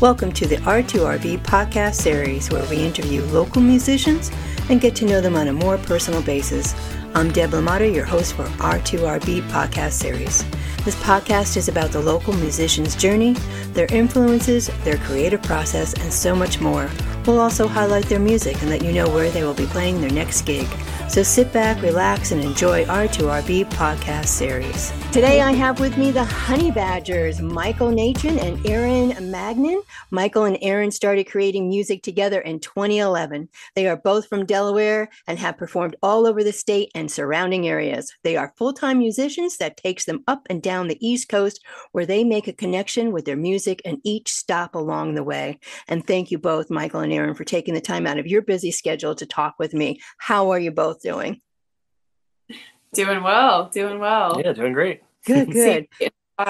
Welcome 0.00 0.32
to 0.32 0.46
the 0.46 0.56
R2RB 0.56 1.40
podcast 1.40 1.96
series 1.96 2.50
where 2.50 2.66
we 2.70 2.78
interview 2.78 3.20
local 3.24 3.60
musicians 3.60 4.30
and 4.70 4.80
get 4.80 4.96
to 4.96 5.04
know 5.04 5.20
them 5.20 5.36
on 5.36 5.48
a 5.48 5.52
more 5.52 5.76
personal 5.76 6.22
basis. 6.22 6.74
I'm 7.14 7.30
Deb 7.30 7.50
Lamotta, 7.50 7.94
your 7.94 8.06
host 8.06 8.32
for 8.32 8.44
R2RB 8.44 9.42
podcast 9.50 9.92
series. 9.92 10.42
This 10.86 10.94
podcast 11.02 11.58
is 11.58 11.68
about 11.68 11.90
the 11.90 12.00
local 12.00 12.32
musician's 12.32 12.96
journey, 12.96 13.34
their 13.74 13.94
influences, 13.94 14.70
their 14.84 14.96
creative 14.96 15.42
process, 15.42 15.92
and 15.92 16.10
so 16.10 16.34
much 16.34 16.62
more. 16.62 16.90
We'll 17.26 17.38
also 17.38 17.68
highlight 17.68 18.06
their 18.06 18.20
music 18.20 18.58
and 18.62 18.70
let 18.70 18.82
you 18.82 18.92
know 18.92 19.10
where 19.10 19.30
they 19.30 19.44
will 19.44 19.52
be 19.52 19.66
playing 19.66 20.00
their 20.00 20.08
next 20.08 20.46
gig. 20.46 20.66
So 21.10 21.24
sit 21.24 21.52
back, 21.52 21.82
relax, 21.82 22.30
and 22.30 22.40
enjoy 22.40 22.84
R2RB 22.84 23.64
podcast 23.70 24.26
series. 24.26 24.92
Today 25.10 25.40
I 25.40 25.50
have 25.50 25.80
with 25.80 25.98
me 25.98 26.12
the 26.12 26.22
Honey 26.22 26.70
Badgers, 26.70 27.40
Michael 27.40 27.88
Natrin 27.88 28.40
and 28.40 28.64
Erin 28.64 29.28
Magnin. 29.28 29.82
Michael 30.12 30.44
and 30.44 30.56
Erin 30.62 30.92
started 30.92 31.24
creating 31.28 31.68
music 31.68 32.04
together 32.04 32.40
in 32.40 32.60
2011. 32.60 33.48
They 33.74 33.88
are 33.88 33.96
both 33.96 34.28
from 34.28 34.46
Delaware 34.46 35.08
and 35.26 35.36
have 35.40 35.58
performed 35.58 35.96
all 36.00 36.28
over 36.28 36.44
the 36.44 36.52
state 36.52 36.92
and 36.94 37.10
surrounding 37.10 37.66
areas. 37.66 38.14
They 38.22 38.36
are 38.36 38.54
full-time 38.56 38.98
musicians 38.98 39.56
that 39.56 39.76
takes 39.76 40.04
them 40.04 40.22
up 40.28 40.46
and 40.48 40.62
down 40.62 40.86
the 40.86 41.04
East 41.04 41.28
Coast 41.28 41.60
where 41.90 42.06
they 42.06 42.22
make 42.22 42.46
a 42.46 42.52
connection 42.52 43.10
with 43.10 43.24
their 43.24 43.36
music 43.36 43.82
and 43.84 43.98
each 44.04 44.30
stop 44.30 44.76
along 44.76 45.16
the 45.16 45.24
way. 45.24 45.58
And 45.88 46.06
thank 46.06 46.30
you 46.30 46.38
both, 46.38 46.70
Michael 46.70 47.00
and 47.00 47.12
Erin, 47.12 47.34
for 47.34 47.42
taking 47.42 47.74
the 47.74 47.80
time 47.80 48.06
out 48.06 48.20
of 48.20 48.28
your 48.28 48.42
busy 48.42 48.70
schedule 48.70 49.16
to 49.16 49.26
talk 49.26 49.56
with 49.58 49.74
me. 49.74 50.00
How 50.18 50.50
are 50.52 50.60
you 50.60 50.70
both 50.70 50.99
doing? 51.00 51.40
Doing 52.92 53.22
well, 53.22 53.68
doing 53.68 53.98
well. 53.98 54.40
Yeah, 54.42 54.52
doing 54.52 54.72
great. 54.72 55.02
Good, 55.24 55.50
good. 55.52 55.86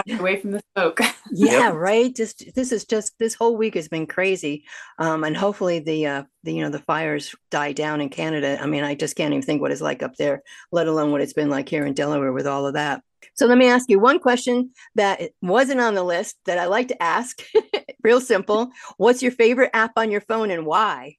away 0.09 0.41
from 0.41 0.53
the 0.53 0.63
smoke. 0.75 1.01
yeah, 1.31 1.53
yep. 1.53 1.75
right. 1.75 2.15
Just 2.15 2.55
this 2.55 2.73
is 2.73 2.85
just 2.85 3.19
this 3.19 3.35
whole 3.35 3.57
week 3.57 3.75
has 3.75 3.89
been 3.89 4.07
crazy, 4.07 4.65
um, 4.99 5.25
and 5.25 5.37
hopefully 5.37 5.81
the 5.81 6.07
uh, 6.07 6.23
the 6.45 6.55
you 6.55 6.63
know 6.63 6.71
the 6.71 6.79
fires 6.79 7.35
die 7.51 7.73
down 7.73 8.01
in 8.01 8.09
Canada. 8.09 8.59
I 8.61 8.66
mean, 8.66 8.85
I 8.85 8.95
just 8.95 9.16
can't 9.16 9.35
even 9.35 9.43
think 9.43 9.61
what 9.61 9.73
it's 9.73 9.80
like 9.80 10.02
up 10.02 10.16
there, 10.16 10.43
let 10.73 10.89
alone 10.89 11.13
what 11.13 11.21
it's 11.21 11.35
been 11.35 11.51
like 11.51 11.69
here 11.69 11.85
in 11.85 11.95
Delaware 11.95 12.33
with 12.33 12.46
all 12.46 12.67
of 12.67 12.74
that. 12.74 13.02
So 13.35 13.46
let 13.46 13.59
me 13.59 13.69
ask 13.69 13.91
you 13.91 13.99
one 13.99 14.19
question 14.19 14.71
that 14.95 15.30
wasn't 15.43 15.80
on 15.80 15.95
the 15.95 16.02
list 16.02 16.37
that 16.46 16.59
I 16.59 16.67
like 16.67 16.89
to 16.89 17.02
ask. 17.02 17.43
Real 18.02 18.21
simple. 18.21 18.71
What's 18.96 19.23
your 19.23 19.33
favorite 19.33 19.71
app 19.74 19.93
on 19.96 20.11
your 20.11 20.23
phone 20.23 20.51
and 20.51 20.65
why? 20.65 21.17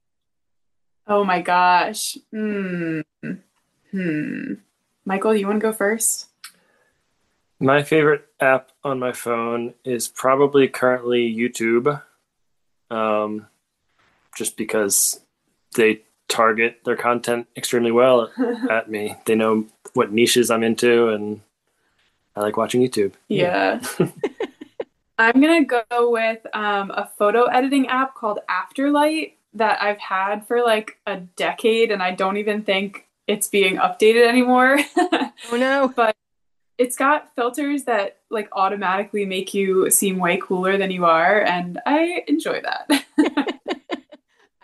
Oh 1.06 1.24
my 1.24 1.40
gosh. 1.42 2.16
Hmm. 2.30 3.00
Hmm. 3.90 4.54
Michael, 5.04 5.34
you 5.34 5.46
want 5.46 5.60
to 5.60 5.66
go 5.66 5.72
first? 5.72 6.28
My 7.58 7.82
favorite 7.82 8.26
app 8.40 8.70
on 8.82 8.98
my 8.98 9.12
phone 9.12 9.74
is 9.84 10.08
probably 10.08 10.68
currently 10.68 11.32
YouTube. 11.34 12.02
Um, 12.90 13.46
just 14.36 14.56
because 14.56 15.20
they 15.76 16.02
target 16.28 16.80
their 16.84 16.96
content 16.96 17.46
extremely 17.56 17.92
well 17.92 18.30
at 18.70 18.90
me. 18.90 19.16
They 19.26 19.34
know 19.34 19.66
what 19.94 20.12
niches 20.12 20.50
I'm 20.50 20.62
into, 20.62 21.08
and 21.08 21.40
I 22.34 22.40
like 22.40 22.56
watching 22.56 22.80
YouTube. 22.80 23.12
Yeah. 23.28 23.80
I'm 25.18 25.40
gonna 25.40 25.64
go 25.64 26.10
with 26.10 26.44
um, 26.54 26.90
a 26.90 27.10
photo 27.18 27.44
editing 27.44 27.86
app 27.88 28.14
called 28.14 28.40
Afterlight 28.48 29.34
that 29.54 29.82
I've 29.82 29.98
had 29.98 30.46
for 30.46 30.62
like 30.62 30.98
a 31.06 31.18
decade, 31.18 31.90
and 31.90 32.02
I 32.02 32.12
don't 32.12 32.36
even 32.36 32.62
think 32.62 33.06
it's 33.26 33.48
being 33.48 33.76
updated 33.76 34.26
anymore. 34.26 34.78
oh 34.96 35.30
no. 35.52 35.92
But 35.94 36.16
it's 36.78 36.96
got 36.96 37.34
filters 37.36 37.84
that 37.84 38.18
like 38.30 38.48
automatically 38.52 39.24
make 39.24 39.54
you 39.54 39.90
seem 39.90 40.18
way 40.18 40.38
cooler 40.38 40.76
than 40.78 40.90
you 40.90 41.04
are 41.04 41.40
and 41.42 41.78
I 41.86 42.24
enjoy 42.26 42.60
that. 42.62 43.04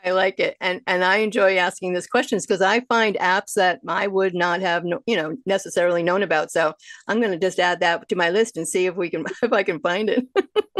I 0.04 0.12
like 0.12 0.40
it. 0.40 0.56
And 0.60 0.80
and 0.86 1.04
I 1.04 1.18
enjoy 1.18 1.56
asking 1.56 1.92
these 1.92 2.06
questions 2.06 2.46
because 2.46 2.62
I 2.62 2.80
find 2.80 3.16
apps 3.16 3.54
that 3.54 3.80
I 3.86 4.06
would 4.06 4.34
not 4.34 4.60
have 4.60 4.84
no, 4.84 5.00
you 5.06 5.16
know 5.16 5.36
necessarily 5.44 6.02
known 6.02 6.22
about. 6.22 6.50
So 6.50 6.72
I'm 7.06 7.20
going 7.20 7.32
to 7.32 7.38
just 7.38 7.58
add 7.58 7.80
that 7.80 8.08
to 8.08 8.16
my 8.16 8.30
list 8.30 8.56
and 8.56 8.66
see 8.66 8.86
if 8.86 8.96
we 8.96 9.10
can 9.10 9.24
if 9.42 9.52
I 9.52 9.62
can 9.62 9.80
find 9.80 10.08
it. 10.08 10.26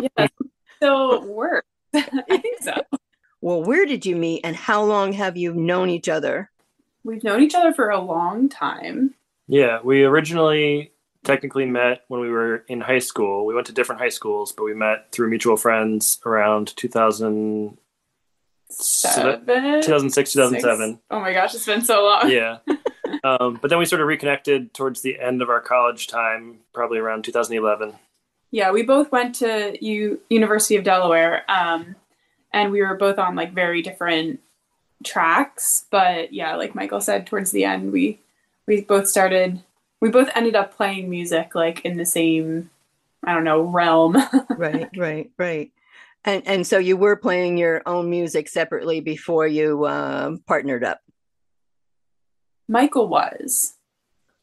yeah. 0.00 0.28
So 0.81 1.25
work. 1.27 1.66
I 1.94 2.38
think 2.38 2.62
so. 2.62 2.75
Well, 3.41 3.62
where 3.62 3.87
did 3.87 4.04
you 4.04 4.16
meet 4.16 4.41
and 4.44 4.56
how 4.56 4.82
long 4.82 5.12
have 5.12 5.37
you 5.37 5.54
known 5.54 5.91
each 5.91 6.09
other? 6.09 6.50
We've 7.04 7.22
known 7.25 7.43
each 7.43 7.54
other 7.54 7.72
for 7.72 7.91
a 7.91 8.00
long 8.00 8.49
time. 8.49 9.15
Yeah, 9.47 9.78
we 9.82 10.04
originally 10.04 10.93
technically 11.25 11.66
met 11.66 12.04
when 12.09 12.21
we 12.21 12.31
were 12.31 12.65
in 12.69 12.81
high 12.81 12.98
school. 12.98 13.47
We 13.47 13.54
went 13.54 13.66
to 13.69 13.72
different 13.72 14.00
high 14.00 14.09
schools, 14.09 14.53
but 14.53 14.65
we 14.65 14.75
met 14.75 15.10
through 15.12 15.31
mutual 15.31 15.56
friends 15.56 16.19
around 16.27 16.77
2000 16.77 17.78
Seven? 18.71 19.47
2006 19.47 20.32
2007 20.32 20.91
Six? 20.91 21.00
oh 21.10 21.21
my 21.21 21.32
gosh 21.32 21.54
it's 21.54 21.65
been 21.65 21.81
so 21.81 22.04
long 22.04 22.31
yeah 22.31 22.59
um, 23.25 23.59
but 23.62 23.71
then 23.71 23.78
we 23.78 23.87
sort 23.87 24.03
of 24.03 24.06
reconnected 24.06 24.75
towards 24.75 25.00
the 25.00 25.19
end 25.19 25.41
of 25.41 25.48
our 25.48 25.60
college 25.60 26.06
time 26.06 26.59
probably 26.75 26.98
around 26.98 27.25
2011 27.25 27.94
yeah 28.50 28.71
we 28.71 28.82
both 28.82 29.10
went 29.10 29.34
to 29.37 29.75
U- 29.81 30.21
university 30.28 30.77
of 30.77 30.84
delaware 30.84 31.50
um, 31.50 31.97
and 32.59 32.73
we 32.73 32.83
were 32.83 32.97
both 32.97 33.19
on 33.19 33.35
like 33.35 33.53
very 33.53 33.83
different 33.83 34.41
tracks 35.05 35.87
but 35.91 36.33
yeah 36.33 36.57
like 36.57 36.75
michael 36.75 37.01
said 37.01 37.27
towards 37.27 37.51
the 37.53 37.65
end 37.65 37.93
we 37.93 38.19
we 38.67 38.81
both 38.81 39.09
started 39.09 39.63
we 40.01 40.11
both 40.11 40.29
ended 40.35 40.57
up 40.57 40.77
playing 40.77 41.09
music 41.09 41.55
like 41.55 41.85
in 41.85 41.97
the 41.97 42.07
same 42.07 42.71
i 43.25 43.33
don't 43.33 43.45
know 43.45 43.63
realm. 43.63 44.17
Right 44.57 44.89
right 44.97 45.31
right. 45.39 45.71
And 46.25 46.43
and 46.47 46.67
so 46.67 46.79
you 46.79 46.97
were 46.97 47.17
playing 47.17 47.59
your 47.59 47.83
own 47.87 48.11
music 48.11 48.49
separately 48.49 49.01
before 49.01 49.47
you 49.47 49.85
uh, 49.85 50.37
partnered 50.47 50.85
up? 50.85 51.01
Michael 52.69 53.09
was. 53.09 53.75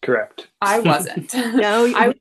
Correct. 0.02 0.48
I 0.62 0.80
wasn't. 0.80 1.34
No 1.36 1.86
i 1.96 2.14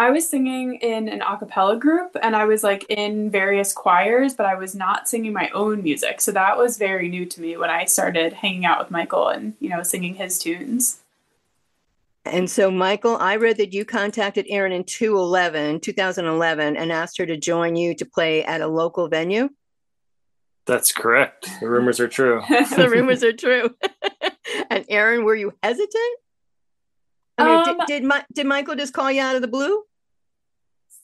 I 0.00 0.08
was 0.08 0.26
singing 0.26 0.76
in 0.76 1.10
an 1.10 1.20
a 1.20 1.36
cappella 1.36 1.76
group 1.76 2.16
and 2.22 2.34
I 2.34 2.46
was 2.46 2.64
like 2.64 2.86
in 2.88 3.30
various 3.30 3.74
choirs, 3.74 4.32
but 4.32 4.46
I 4.46 4.54
was 4.54 4.74
not 4.74 5.10
singing 5.10 5.34
my 5.34 5.50
own 5.50 5.82
music. 5.82 6.22
So 6.22 6.32
that 6.32 6.56
was 6.56 6.78
very 6.78 7.06
new 7.06 7.26
to 7.26 7.40
me 7.42 7.58
when 7.58 7.68
I 7.68 7.84
started 7.84 8.32
hanging 8.32 8.64
out 8.64 8.78
with 8.78 8.90
Michael 8.90 9.28
and, 9.28 9.52
you 9.60 9.68
know, 9.68 9.82
singing 9.82 10.14
his 10.14 10.38
tunes. 10.38 11.00
And 12.24 12.48
so, 12.48 12.70
Michael, 12.70 13.18
I 13.18 13.36
read 13.36 13.58
that 13.58 13.74
you 13.74 13.84
contacted 13.84 14.46
Erin 14.48 14.72
in 14.72 14.84
2011, 14.84 15.80
2011 15.80 16.78
and 16.78 16.90
asked 16.90 17.18
her 17.18 17.26
to 17.26 17.36
join 17.36 17.76
you 17.76 17.94
to 17.96 18.06
play 18.06 18.42
at 18.42 18.62
a 18.62 18.68
local 18.68 19.06
venue. 19.08 19.50
That's 20.64 20.92
correct. 20.92 21.46
The 21.60 21.68
rumors 21.68 22.00
are 22.00 22.08
true. 22.08 22.40
the 22.48 22.88
rumors 22.90 23.22
are 23.22 23.34
true. 23.34 23.76
and 24.70 24.86
Erin, 24.88 25.24
were 25.24 25.36
you 25.36 25.52
hesitant? 25.62 26.18
I 27.36 27.44
mean, 27.44 27.56
um, 27.56 27.64
did, 27.64 27.86
did, 27.86 28.04
my, 28.04 28.24
did 28.32 28.46
Michael 28.46 28.76
just 28.76 28.94
call 28.94 29.12
you 29.12 29.20
out 29.20 29.36
of 29.36 29.42
the 29.42 29.48
blue? 29.48 29.84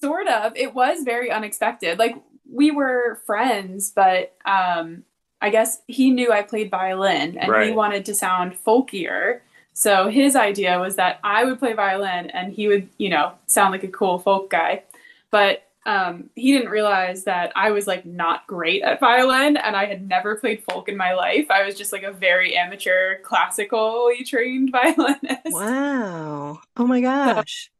Sort 0.00 0.28
of 0.28 0.52
it 0.56 0.74
was 0.74 1.02
very 1.02 1.30
unexpected 1.30 1.98
like 1.98 2.16
we 2.50 2.70
were 2.70 3.20
friends 3.26 3.90
but 3.90 4.34
um 4.44 5.04
i 5.40 5.50
guess 5.50 5.80
he 5.86 6.10
knew 6.10 6.32
i 6.32 6.42
played 6.42 6.70
violin 6.70 7.36
and 7.38 7.50
right. 7.50 7.68
he 7.68 7.72
wanted 7.72 8.04
to 8.04 8.14
sound 8.14 8.56
folkier 8.66 9.40
so 9.72 10.08
his 10.08 10.36
idea 10.36 10.78
was 10.78 10.96
that 10.96 11.18
i 11.24 11.44
would 11.44 11.58
play 11.58 11.72
violin 11.72 12.30
and 12.30 12.52
he 12.52 12.68
would 12.68 12.88
you 12.98 13.08
know 13.08 13.32
sound 13.46 13.72
like 13.72 13.84
a 13.84 13.88
cool 13.88 14.18
folk 14.18 14.50
guy 14.50 14.82
but 15.30 15.62
um, 15.84 16.30
he 16.34 16.52
didn't 16.52 16.70
realize 16.70 17.22
that 17.24 17.52
I 17.54 17.70
was 17.70 17.86
like 17.86 18.04
not 18.04 18.48
great 18.48 18.82
at 18.82 18.98
violin 18.98 19.56
and 19.56 19.76
I 19.76 19.86
had 19.86 20.08
never 20.08 20.34
played 20.34 20.64
folk 20.64 20.88
in 20.88 20.96
my 20.96 21.14
life. 21.14 21.48
I 21.48 21.64
was 21.64 21.76
just 21.76 21.92
like 21.92 22.02
a 22.02 22.10
very 22.10 22.56
amateur, 22.56 23.20
classically 23.20 24.24
trained 24.24 24.72
violinist. 24.72 25.52
Wow. 25.52 26.58
Oh 26.76 26.86
my 26.88 27.00
gosh 27.00 27.70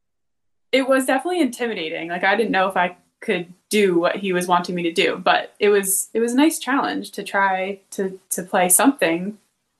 it 0.76 0.86
was 0.86 1.06
definitely 1.06 1.40
intimidating. 1.40 2.10
Like 2.10 2.22
I 2.22 2.36
didn't 2.36 2.50
know 2.50 2.68
if 2.68 2.76
I 2.76 2.96
could 3.20 3.54
do 3.70 3.98
what 3.98 4.16
he 4.16 4.34
was 4.34 4.46
wanting 4.46 4.74
me 4.74 4.82
to 4.82 4.92
do, 4.92 5.16
but 5.16 5.54
it 5.58 5.70
was 5.70 6.10
it 6.12 6.20
was 6.20 6.34
a 6.34 6.36
nice 6.36 6.58
challenge 6.58 7.12
to 7.12 7.22
try 7.22 7.80
to 7.92 8.20
to 8.30 8.42
play 8.42 8.68
something 8.68 9.38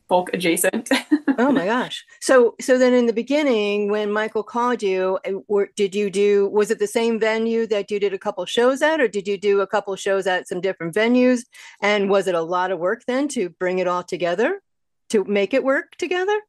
folk 0.09 0.31
adjacent. 0.32 0.88
oh 1.38 1.53
my 1.53 1.67
gosh. 1.67 2.06
So 2.23 2.55
so 2.62 2.79
then 2.79 2.94
in 2.94 3.05
the 3.05 3.12
beginning 3.12 3.91
when 3.91 4.11
Michael 4.11 4.43
called 4.43 4.82
you, 4.82 5.19
uh, 5.26 5.65
did 5.76 5.94
you 5.94 6.09
do 6.09 6.49
was 6.49 6.70
it 6.70 6.79
the 6.79 6.87
same 6.87 7.20
venue 7.20 7.67
that 7.67 7.91
you 7.91 8.00
did 8.00 8.15
a 8.15 8.19
couple 8.19 8.47
shows 8.47 8.81
at 8.81 8.99
or 8.99 9.06
did 9.09 9.29
you 9.29 9.37
do 9.37 9.61
a 9.61 9.67
couple 9.67 9.94
shows 9.97 10.26
at 10.26 10.49
some 10.49 10.62
different 10.62 10.94
venues 10.94 11.41
and 11.82 12.09
was 12.09 12.26
it 12.26 12.35
a 12.35 12.41
lot 12.41 12.70
of 12.70 12.79
work 12.79 13.03
then 13.06 13.29
to 13.29 13.50
bring 13.50 13.81
it 13.81 13.87
all 13.87 14.03
together 14.03 14.62
to 15.11 15.25
make 15.25 15.53
it 15.53 15.62
work 15.62 15.94
together? 15.99 16.41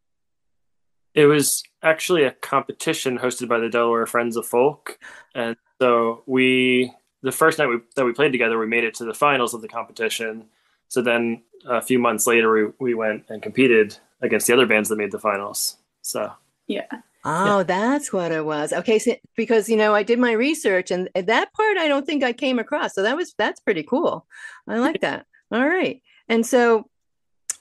It 1.14 1.26
was 1.26 1.64
actually 1.90 2.24
a 2.24 2.32
competition 2.32 3.18
hosted 3.18 3.48
by 3.48 3.60
the 3.60 3.70
Delaware 3.70 4.06
Friends 4.06 4.36
of 4.36 4.46
Folk, 4.46 5.00
and 5.34 5.56
so 5.82 6.24
we 6.26 6.92
the 7.24 7.32
first 7.32 7.58
night 7.60 7.68
we, 7.68 7.78
that 7.96 8.06
we 8.06 8.14
played 8.14 8.32
together, 8.32 8.60
we 8.60 8.68
made 8.68 8.84
it 8.84 8.94
to 8.96 9.06
the 9.06 9.14
finals 9.14 9.54
of 9.54 9.62
the 9.62 9.68
competition. 9.68 10.46
So 10.88 11.02
then 11.02 11.44
a 11.68 11.82
few 11.82 12.00
months 12.00 12.28
later, 12.28 12.52
we 12.54 12.72
we 12.80 12.94
went 12.94 13.26
and 13.30 13.42
competed 13.42 13.98
against 14.22 14.48
the 14.48 14.54
other 14.54 14.66
bands 14.66 14.90
that 14.90 14.98
made 14.98 15.12
the 15.12 15.20
finals. 15.20 15.78
So 16.02 16.32
yeah, 16.68 16.86
Oh, 17.30 17.58
yeah. 17.58 17.64
that's 17.64 18.14
what 18.14 18.32
it 18.32 18.46
was. 18.46 18.72
Okay, 18.72 19.00
so, 19.00 19.16
because 19.36 19.68
you 19.68 19.76
know 19.76 19.94
I 19.94 20.04
did 20.04 20.20
my 20.20 20.32
research 20.32 20.92
and 20.92 21.10
that 21.16 21.54
part 21.54 21.78
I 21.78 21.88
don't 21.88 22.06
think 22.06 22.24
I 22.24 22.34
came 22.34 22.60
across. 22.60 22.96
So 22.96 23.04
that 23.04 23.18
was 23.18 23.34
that's 23.38 23.60
pretty 23.60 23.84
cool. 23.84 24.26
I 24.68 24.78
like 24.88 25.02
that. 25.02 25.26
All 25.52 25.68
right, 25.68 26.02
and 26.30 26.46
so 26.46 26.90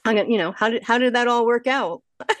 I'm 0.05 0.15
gonna, 0.15 0.29
you 0.29 0.37
know, 0.37 0.51
how 0.53 0.69
did 0.69 0.83
how 0.83 0.97
did 0.97 1.15
that 1.15 1.27
all 1.27 1.45
work 1.45 1.67
out? 1.67 2.01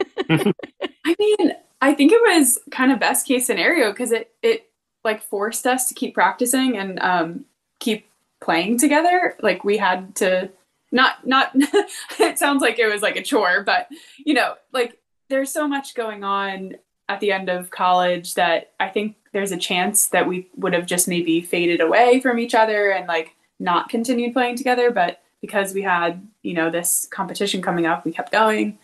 I 0.30 1.14
mean, 1.18 1.52
I 1.80 1.94
think 1.94 2.12
it 2.12 2.20
was 2.36 2.58
kind 2.70 2.92
of 2.92 3.00
best 3.00 3.26
case 3.26 3.46
scenario 3.46 3.90
because 3.90 4.12
it 4.12 4.30
it 4.42 4.68
like 5.04 5.22
forced 5.22 5.66
us 5.66 5.88
to 5.88 5.94
keep 5.94 6.14
practicing 6.14 6.76
and 6.76 6.98
um, 7.00 7.44
keep 7.78 8.06
playing 8.40 8.78
together. 8.78 9.36
Like 9.40 9.64
we 9.64 9.76
had 9.76 10.14
to 10.16 10.50
not 10.92 11.26
not 11.26 11.52
it 12.18 12.38
sounds 12.38 12.62
like 12.62 12.78
it 12.78 12.90
was 12.92 13.02
like 13.02 13.16
a 13.16 13.22
chore, 13.22 13.62
but 13.62 13.88
you 14.18 14.34
know, 14.34 14.54
like 14.72 14.98
there's 15.28 15.52
so 15.52 15.66
much 15.66 15.94
going 15.94 16.24
on 16.24 16.76
at 17.08 17.20
the 17.20 17.32
end 17.32 17.48
of 17.48 17.70
college 17.70 18.34
that 18.34 18.72
I 18.80 18.88
think 18.88 19.16
there's 19.32 19.52
a 19.52 19.56
chance 19.56 20.08
that 20.08 20.26
we 20.26 20.48
would 20.56 20.72
have 20.72 20.86
just 20.86 21.06
maybe 21.06 21.40
faded 21.40 21.80
away 21.80 22.20
from 22.20 22.38
each 22.38 22.54
other 22.54 22.90
and 22.90 23.06
like 23.06 23.36
not 23.58 23.88
continued 23.88 24.32
playing 24.32 24.56
together. 24.56 24.90
But 24.90 25.20
because 25.40 25.74
we 25.74 25.82
had, 25.82 26.26
you 26.42 26.54
know, 26.54 26.70
this 26.70 27.06
competition 27.10 27.62
coming 27.62 27.86
up, 27.86 28.04
we 28.04 28.12
kept 28.12 28.32
going. 28.32 28.78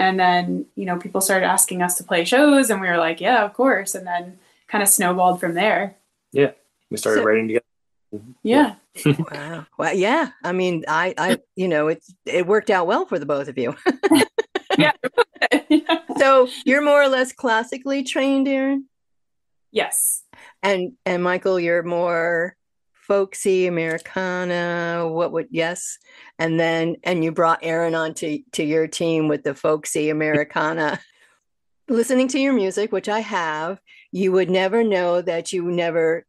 And 0.00 0.18
then, 0.18 0.64
you 0.76 0.86
know, 0.86 0.96
people 0.96 1.20
started 1.20 1.44
asking 1.44 1.82
us 1.82 1.96
to 1.96 2.04
play 2.04 2.24
shows 2.24 2.70
and 2.70 2.80
we 2.80 2.88
were 2.88 2.96
like, 2.96 3.20
yeah, 3.20 3.44
of 3.44 3.52
course. 3.52 3.94
And 3.94 4.06
then 4.06 4.38
kind 4.66 4.80
of 4.82 4.88
snowballed 4.88 5.40
from 5.40 5.52
there. 5.52 5.96
Yeah. 6.32 6.52
We 6.90 6.96
started 6.96 7.20
so, 7.20 7.24
writing 7.26 7.48
together. 7.48 8.24
Yeah. 8.42 8.76
wow. 9.04 9.66
Well, 9.76 9.94
yeah. 9.94 10.30
I 10.42 10.52
mean, 10.52 10.86
I, 10.88 11.12
I, 11.18 11.38
you 11.54 11.68
know, 11.68 11.88
it's, 11.88 12.14
it 12.24 12.46
worked 12.46 12.70
out 12.70 12.86
well 12.86 13.04
for 13.04 13.18
the 13.18 13.26
both 13.26 13.48
of 13.48 13.58
you. 13.58 13.76
yeah. 14.78 14.92
so 16.18 16.48
you're 16.64 16.82
more 16.82 17.02
or 17.02 17.08
less 17.08 17.34
classically 17.34 18.02
trained, 18.02 18.48
Erin? 18.48 18.86
Yes. 19.70 20.22
And, 20.62 20.94
and 21.04 21.22
Michael, 21.22 21.60
you're 21.60 21.82
more 21.82 22.56
folksy 23.10 23.66
Americana. 23.66 25.04
What 25.10 25.32
would, 25.32 25.48
yes. 25.50 25.98
And 26.38 26.60
then, 26.60 26.94
and 27.02 27.24
you 27.24 27.32
brought 27.32 27.58
Erin 27.60 27.96
on 27.96 28.14
to, 28.14 28.38
to 28.52 28.62
your 28.62 28.86
team 28.86 29.26
with 29.26 29.42
the 29.42 29.52
folksy 29.52 30.10
Americana. 30.10 31.00
Listening 31.88 32.28
to 32.28 32.38
your 32.38 32.52
music, 32.52 32.92
which 32.92 33.08
I 33.08 33.18
have, 33.18 33.80
you 34.12 34.30
would 34.30 34.48
never 34.48 34.84
know 34.84 35.22
that 35.22 35.52
you 35.52 35.64
never 35.72 36.24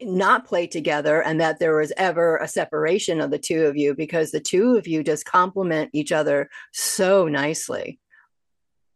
not 0.00 0.44
play 0.44 0.66
together 0.66 1.22
and 1.22 1.40
that 1.40 1.60
there 1.60 1.76
was 1.76 1.92
ever 1.96 2.38
a 2.38 2.48
separation 2.48 3.20
of 3.20 3.30
the 3.30 3.38
two 3.38 3.66
of 3.66 3.76
you 3.76 3.94
because 3.94 4.32
the 4.32 4.40
two 4.40 4.76
of 4.76 4.88
you 4.88 5.04
just 5.04 5.26
complement 5.26 5.90
each 5.92 6.10
other 6.10 6.50
so 6.72 7.28
nicely. 7.28 8.00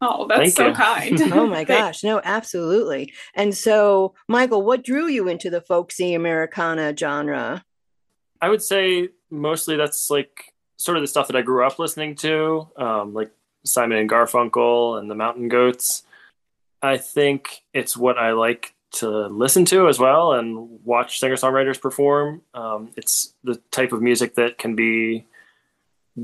Oh, 0.01 0.27
that's 0.27 0.41
Thank 0.41 0.53
so 0.55 0.69
you. 0.69 0.75
kind. 0.75 1.21
oh 1.33 1.47
my 1.47 1.65
gosh. 1.77 2.03
No, 2.03 2.21
absolutely. 2.25 3.13
And 3.35 3.55
so, 3.55 4.15
Michael, 4.29 4.63
what 4.63 4.85
drew 4.85 5.09
you 5.09 5.29
into 5.29 5.51
the 5.51 5.61
folksy 5.61 6.15
Americana 6.15 6.95
genre? 6.97 7.65
I 8.41 8.49
would 8.49 8.63
say 8.63 9.09
mostly 9.31 9.77
that's 9.77 10.11
like 10.11 10.55
sort 10.77 10.97
of 10.97 11.03
the 11.03 11.09
stuff 11.09 11.27
that 11.27 11.37
I 11.37 11.43
grew 11.43 11.67
up 11.67 11.79
listening 11.79 12.15
to, 12.17 12.69
um, 12.77 13.13
like 13.13 13.31
Simon 13.65 13.99
and 13.99 14.09
Garfunkel 14.09 14.99
and 14.99 15.11
the 15.11 15.15
Mountain 15.15 15.49
Goats. 15.49 16.05
I 16.83 16.97
think 16.97 17.63
it's 17.75 17.95
what 17.95 18.17
I 18.17 18.33
like 18.33 18.75
to 18.93 19.27
listen 19.27 19.67
to 19.67 19.89
as 19.89 19.99
well 19.99 20.33
and 20.33 20.83
watch 20.85 21.21
singer 21.21 21.37
songwriters 21.37 21.81
perform. 21.81 22.41
Um, 22.55 22.91
it's 22.97 23.35
the 23.45 23.57
type 23.71 23.93
of 23.93 24.01
music 24.01 24.35
that 24.37 24.57
can 24.57 24.75
be 24.75 25.27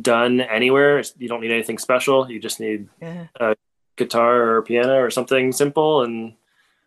done 0.00 0.40
anywhere. 0.40 1.02
You 1.19 1.29
don't 1.29 1.43
need 1.43 1.52
anything 1.52 1.79
special. 1.79 2.31
You 2.31 2.40
just 2.40 2.58
need 2.58 2.88
yeah. 3.00 3.26
a 3.38 3.55
guitar 3.96 4.50
or 4.50 4.62
piano 4.62 4.96
or 4.96 5.10
something 5.10 5.52
simple 5.52 6.02
and 6.02 6.34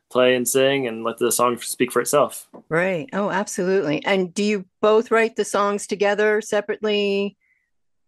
play 0.10 0.36
and 0.36 0.48
sing 0.48 0.88
and 0.88 1.04
let 1.04 1.18
the 1.20 1.32
song 1.32 1.58
speak 1.60 1.92
for 1.92 2.02
itself. 2.02 2.48
Right. 2.68 3.10
Oh, 3.14 3.30
absolutely. 3.30 4.04
And 4.06 4.34
do 4.34 4.44
you 4.44 4.66
both 4.82 5.12
write 5.12 5.36
the 5.36 5.46
songs 5.46 5.88
together 5.88 6.42
separately? 6.42 7.38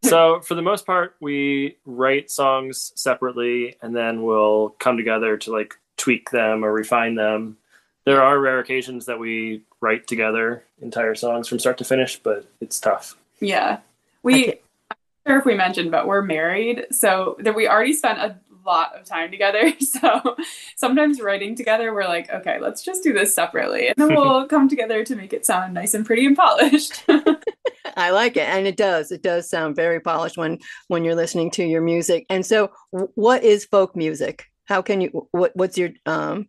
so, 0.03 0.41
for 0.41 0.55
the 0.55 0.63
most 0.63 0.87
part, 0.87 1.15
we 1.19 1.77
write 1.85 2.31
songs 2.31 2.91
separately 2.95 3.75
and 3.83 3.95
then 3.95 4.23
we'll 4.23 4.69
come 4.79 4.97
together 4.97 5.37
to 5.37 5.51
like 5.51 5.75
tweak 5.97 6.31
them 6.31 6.65
or 6.65 6.73
refine 6.73 7.13
them 7.13 7.57
there 8.05 8.21
are 8.21 8.39
rare 8.39 8.59
occasions 8.59 9.05
that 9.05 9.19
we 9.19 9.63
write 9.79 10.07
together 10.07 10.63
entire 10.81 11.15
songs 11.15 11.47
from 11.47 11.59
start 11.59 11.77
to 11.77 11.83
finish, 11.83 12.17
but 12.17 12.45
it's 12.59 12.79
tough. 12.79 13.15
Yeah. 13.39 13.79
We, 14.23 14.53
I'm 14.53 14.55
not 14.89 14.97
sure 15.27 15.39
if 15.39 15.45
we 15.45 15.55
mentioned, 15.55 15.91
but 15.91 16.07
we're 16.07 16.21
married. 16.21 16.87
So 16.91 17.37
that 17.39 17.55
we 17.55 17.67
already 17.67 17.93
spent 17.93 18.19
a 18.19 18.35
lot 18.65 18.95
of 18.97 19.05
time 19.05 19.31
together. 19.31 19.71
So 19.81 20.37
sometimes 20.75 21.21
writing 21.21 21.53
together, 21.55 21.93
we're 21.93 22.07
like, 22.07 22.31
okay, 22.31 22.59
let's 22.59 22.81
just 22.81 23.03
do 23.03 23.13
this 23.13 23.35
separately. 23.35 23.87
And 23.87 23.95
then 23.97 24.15
we'll 24.15 24.47
come 24.49 24.69
together 24.69 25.03
to 25.03 25.15
make 25.15 25.33
it 25.33 25.45
sound 25.45 25.73
nice 25.73 25.93
and 25.93 26.05
pretty 26.05 26.25
and 26.25 26.35
polished. 26.35 27.03
I 27.97 28.11
like 28.11 28.37
it. 28.37 28.47
And 28.47 28.65
it 28.65 28.77
does. 28.77 29.11
It 29.11 29.21
does 29.21 29.49
sound 29.49 29.75
very 29.75 29.99
polished 29.99 30.37
when 30.37 30.59
when 30.87 31.03
you're 31.03 31.15
listening 31.15 31.51
to 31.51 31.63
your 31.63 31.81
music. 31.81 32.25
And 32.29 32.45
so 32.45 32.71
what 32.91 33.43
is 33.43 33.65
folk 33.65 33.95
music? 33.95 34.45
How 34.65 34.81
can 34.81 35.01
you 35.01 35.27
what 35.31 35.55
what's 35.55 35.77
your 35.77 35.89
um 36.05 36.47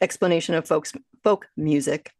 explanation 0.00 0.54
of 0.54 0.66
folks 0.66 0.92
folk 1.22 1.46
music? 1.56 2.10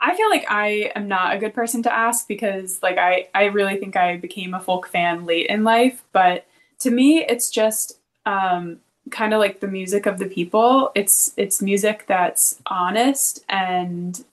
I 0.00 0.16
feel 0.16 0.28
like 0.28 0.44
I 0.50 0.92
am 0.94 1.08
not 1.08 1.34
a 1.34 1.38
good 1.38 1.54
person 1.54 1.82
to 1.84 1.92
ask 1.92 2.28
because 2.28 2.80
like 2.82 2.98
I 2.98 3.28
I 3.34 3.44
really 3.44 3.78
think 3.78 3.96
I 3.96 4.16
became 4.18 4.54
a 4.54 4.60
folk 4.60 4.86
fan 4.86 5.24
late 5.24 5.46
in 5.46 5.64
life, 5.64 6.04
but 6.12 6.46
to 6.80 6.90
me 6.90 7.24
it's 7.24 7.50
just 7.50 8.01
um 8.26 8.78
kind 9.10 9.34
of 9.34 9.40
like 9.40 9.60
the 9.60 9.68
music 9.68 10.06
of 10.06 10.18
the 10.18 10.26
people. 10.26 10.90
It's 10.94 11.32
it's 11.36 11.60
music 11.60 12.04
that's 12.06 12.60
honest 12.66 13.44
and 13.48 14.24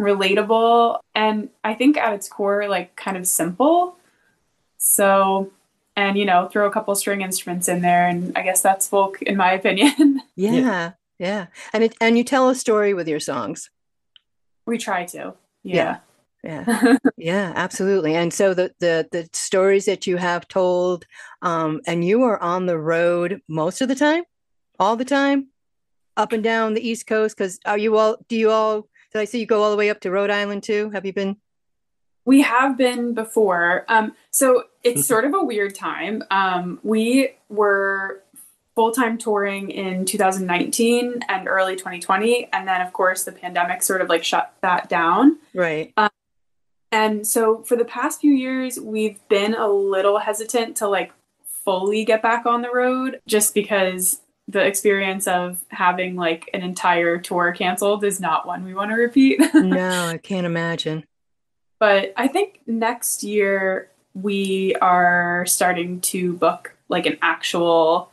relatable 0.00 0.98
and 1.14 1.48
I 1.62 1.74
think 1.74 1.96
at 1.96 2.12
its 2.12 2.28
core 2.28 2.68
like 2.68 2.96
kind 2.96 3.16
of 3.16 3.26
simple. 3.26 3.96
So 4.78 5.50
and 5.96 6.18
you 6.18 6.24
know, 6.24 6.48
throw 6.48 6.66
a 6.66 6.70
couple 6.72 6.94
string 6.94 7.22
instruments 7.22 7.68
in 7.68 7.80
there 7.82 8.08
and 8.08 8.36
I 8.36 8.42
guess 8.42 8.60
that's 8.62 8.88
folk 8.88 9.22
in 9.22 9.36
my 9.36 9.52
opinion. 9.60 10.22
yeah. 10.36 10.52
yeah. 10.52 10.92
Yeah. 11.18 11.46
And 11.72 11.84
it 11.84 11.94
and 12.00 12.18
you 12.18 12.24
tell 12.24 12.48
a 12.48 12.54
story 12.54 12.92
with 12.92 13.08
your 13.08 13.20
songs. 13.20 13.70
We 14.66 14.78
try 14.78 15.04
to. 15.06 15.34
Yeah. 15.62 15.76
Yeah. 15.76 15.98
Yeah, 16.44 16.96
yeah 17.16 17.52
absolutely. 17.56 18.14
And 18.14 18.32
so 18.32 18.54
the, 18.54 18.72
the 18.78 19.08
the 19.10 19.28
stories 19.32 19.86
that 19.86 20.06
you 20.06 20.16
have 20.16 20.46
told, 20.46 21.06
um, 21.42 21.80
and 21.86 22.04
you 22.04 22.22
are 22.22 22.40
on 22.40 22.66
the 22.66 22.78
road 22.78 23.40
most 23.48 23.80
of 23.80 23.88
the 23.88 23.94
time, 23.94 24.24
all 24.78 24.96
the 24.96 25.04
time, 25.04 25.48
up 26.16 26.32
and 26.32 26.44
down 26.44 26.74
the 26.74 26.86
East 26.86 27.06
Coast. 27.06 27.36
Because 27.36 27.58
are 27.64 27.78
you 27.78 27.96
all? 27.96 28.18
Do 28.28 28.36
you 28.36 28.50
all? 28.50 28.88
Did 29.12 29.20
I 29.20 29.24
see 29.24 29.40
you 29.40 29.46
go 29.46 29.62
all 29.62 29.70
the 29.70 29.76
way 29.76 29.90
up 29.90 30.00
to 30.00 30.10
Rhode 30.10 30.30
Island 30.30 30.62
too? 30.62 30.90
Have 30.90 31.06
you 31.06 31.12
been? 31.12 31.36
We 32.26 32.42
have 32.42 32.76
been 32.76 33.14
before. 33.14 33.84
Um, 33.88 34.14
so 34.30 34.64
it's 34.82 35.06
sort 35.06 35.24
of 35.24 35.34
a 35.34 35.44
weird 35.44 35.74
time. 35.74 36.22
Um, 36.30 36.80
we 36.82 37.34
were 37.48 38.22
full 38.74 38.92
time 38.92 39.18
touring 39.18 39.70
in 39.70 40.04
2019 40.04 41.20
and 41.28 41.48
early 41.48 41.76
2020. 41.76 42.48
And 42.52 42.66
then, 42.66 42.80
of 42.80 42.92
course, 42.92 43.24
the 43.24 43.32
pandemic 43.32 43.82
sort 43.82 44.00
of 44.00 44.08
like 44.08 44.24
shut 44.24 44.54
that 44.62 44.88
down. 44.88 45.38
Right. 45.54 45.92
Um, 45.96 46.08
and 46.94 47.26
so 47.26 47.64
for 47.64 47.74
the 47.74 47.84
past 47.84 48.20
few 48.20 48.30
years, 48.30 48.78
we've 48.78 49.18
been 49.28 49.52
a 49.52 49.66
little 49.66 50.20
hesitant 50.20 50.76
to 50.76 50.86
like 50.86 51.12
fully 51.64 52.04
get 52.04 52.22
back 52.22 52.46
on 52.46 52.62
the 52.62 52.70
road 52.70 53.20
just 53.26 53.52
because 53.52 54.20
the 54.46 54.64
experience 54.64 55.26
of 55.26 55.58
having 55.70 56.14
like 56.14 56.48
an 56.54 56.62
entire 56.62 57.18
tour 57.18 57.50
canceled 57.50 58.04
is 58.04 58.20
not 58.20 58.46
one 58.46 58.64
we 58.64 58.74
want 58.74 58.92
to 58.92 58.94
repeat. 58.94 59.40
no, 59.54 60.06
I 60.06 60.18
can't 60.18 60.46
imagine. 60.46 61.02
But 61.80 62.12
I 62.16 62.28
think 62.28 62.60
next 62.64 63.24
year 63.24 63.90
we 64.14 64.76
are 64.76 65.44
starting 65.46 66.00
to 66.02 66.34
book 66.34 66.76
like 66.88 67.06
an 67.06 67.18
actual 67.20 68.12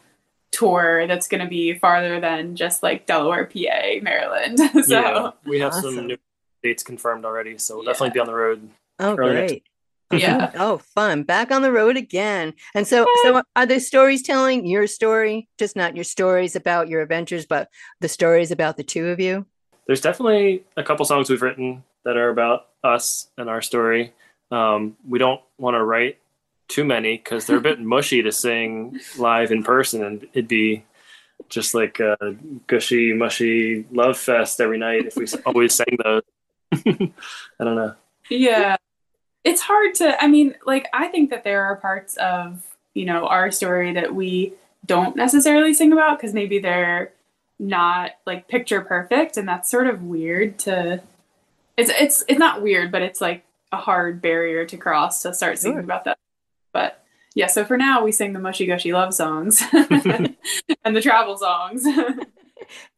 tour 0.50 1.05
that's 1.05 1.27
going 1.27 1.43
to 1.43 1.47
be 1.47 1.75
farther 1.75 2.19
than 2.19 2.55
just 2.55 2.81
like 2.81 3.05
Delaware, 3.05 3.45
PA, 3.45 4.01
Maryland. 4.01 4.57
so 4.85 4.88
yeah, 4.88 5.31
we 5.45 5.59
have 5.59 5.71
awesome. 5.71 5.93
some 5.93 6.07
new 6.07 6.17
dates 6.63 6.83
confirmed 6.83 7.25
already, 7.25 7.57
so 7.57 7.75
we'll 7.75 7.85
yeah. 7.85 7.91
definitely 7.91 8.13
be 8.13 8.19
on 8.19 8.27
the 8.27 8.33
road. 8.33 8.69
Oh, 8.99 9.15
great. 9.15 9.63
yeah. 10.11 10.51
oh, 10.55 10.77
fun. 10.77 11.23
Back 11.23 11.51
on 11.51 11.61
the 11.61 11.71
road 11.71 11.97
again. 11.97 12.53
And 12.75 12.87
so 12.87 13.07
so 13.23 13.41
are 13.55 13.65
the 13.65 13.79
stories 13.79 14.21
telling 14.21 14.65
your 14.65 14.87
story, 14.87 15.47
just 15.57 15.75
not 15.75 15.95
your 15.95 16.03
stories 16.03 16.55
about 16.55 16.89
your 16.89 17.01
adventures, 17.01 17.45
but 17.45 17.69
the 17.99 18.09
stories 18.09 18.51
about 18.51 18.77
the 18.77 18.83
two 18.83 19.07
of 19.07 19.19
you? 19.19 19.45
There's 19.87 20.01
definitely 20.01 20.63
a 20.77 20.83
couple 20.83 21.05
songs 21.05 21.29
we've 21.29 21.41
written 21.41 21.83
that 22.03 22.17
are 22.17 22.29
about 22.29 22.67
us 22.83 23.29
and 23.37 23.49
our 23.49 23.61
story. 23.61 24.13
Um, 24.51 24.97
we 25.07 25.19
don't 25.19 25.41
want 25.57 25.75
to 25.75 25.83
write 25.83 26.17
too 26.67 26.83
many 26.83 27.17
because 27.17 27.45
they're 27.45 27.57
a 27.57 27.61
bit 27.61 27.79
mushy 27.81 28.21
to 28.21 28.31
sing 28.31 28.99
live 29.17 29.51
in 29.51 29.63
person, 29.63 30.03
and 30.03 30.23
it'd 30.33 30.47
be 30.47 30.85
just 31.49 31.73
like 31.73 31.99
a 31.99 32.15
gushy, 32.67 33.13
mushy 33.13 33.85
love 33.91 34.17
fest 34.17 34.61
every 34.61 34.77
night 34.77 35.05
if 35.05 35.15
we 35.15 35.25
always 35.45 35.73
sang 35.73 35.97
those. 36.03 36.23
I 36.73 37.63
don't 37.63 37.75
know. 37.75 37.95
Yeah, 38.29 38.77
it's 39.43 39.61
hard 39.61 39.95
to. 39.95 40.21
I 40.23 40.27
mean, 40.27 40.55
like 40.65 40.87
I 40.93 41.07
think 41.07 41.29
that 41.31 41.43
there 41.43 41.63
are 41.65 41.75
parts 41.75 42.17
of 42.17 42.63
you 42.93 43.05
know 43.05 43.27
our 43.27 43.51
story 43.51 43.93
that 43.93 44.13
we 44.13 44.53
don't 44.85 45.15
necessarily 45.15 45.73
sing 45.73 45.91
about 45.91 46.17
because 46.17 46.33
maybe 46.33 46.59
they're 46.59 47.13
not 47.59 48.11
like 48.25 48.47
picture 48.47 48.81
perfect 48.81 49.37
and 49.37 49.47
that's 49.47 49.69
sort 49.69 49.87
of 49.87 50.01
weird 50.03 50.57
to 50.57 51.01
it's 51.77 51.91
it's 51.91 52.23
it's 52.27 52.39
not 52.39 52.61
weird 52.61 52.91
but 52.91 53.03
it's 53.03 53.21
like 53.21 53.45
a 53.71 53.77
hard 53.77 54.21
barrier 54.21 54.65
to 54.65 54.77
cross 54.77 55.21
to 55.21 55.33
start 55.33 55.59
singing 55.59 55.77
sure. 55.77 55.83
about 55.83 56.03
that 56.05 56.17
but 56.73 57.03
yeah 57.35 57.45
so 57.45 57.63
for 57.63 57.77
now 57.77 58.03
we 58.03 58.11
sing 58.11 58.33
the 58.33 58.39
mushy 58.39 58.65
gushy 58.65 58.91
love 58.91 59.13
songs 59.13 59.61
and 59.73 60.95
the 60.95 61.01
travel 61.01 61.37
songs 61.37 61.85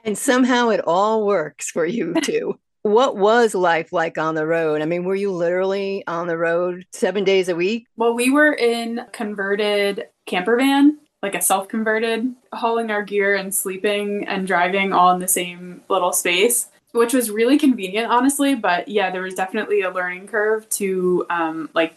and 0.06 0.18
somehow 0.18 0.70
it 0.70 0.80
all 0.88 1.26
works 1.26 1.70
for 1.70 1.86
you 1.86 2.14
too 2.22 2.58
what 2.84 3.18
was 3.18 3.56
life 3.56 3.92
like 3.92 4.18
on 4.18 4.36
the 4.36 4.46
road 4.46 4.82
i 4.82 4.86
mean 4.86 5.04
were 5.04 5.16
you 5.16 5.32
literally 5.32 6.04
on 6.06 6.28
the 6.28 6.38
road 6.38 6.86
seven 6.92 7.24
days 7.24 7.50
a 7.50 7.56
week 7.56 7.88
well 7.96 8.14
we 8.14 8.30
were 8.30 8.54
in 8.54 9.02
converted 9.12 10.08
camper 10.26 10.56
van 10.58 10.98
like 11.24 11.36
a 11.36 11.42
self 11.42 11.70
converted, 11.70 12.36
hauling 12.52 12.92
our 12.92 13.02
gear 13.02 13.34
and 13.34 13.56
sleeping 13.56 14.28
and 14.28 14.46
driving 14.46 14.92
all 14.92 15.14
in 15.14 15.20
the 15.20 15.28
same 15.28 15.82
little 15.88 16.12
space, 16.12 16.68
which 16.92 17.14
was 17.14 17.32
really 17.32 17.58
convenient, 17.58 18.12
honestly. 18.12 18.56
But 18.56 18.90
yeah, 18.90 19.10
there 19.10 19.22
was 19.22 19.34
definitely 19.34 19.82
a 19.82 19.90
learning 19.90 20.28
curve 20.28 20.68
to 20.72 21.26
um, 21.30 21.70
like 21.74 21.96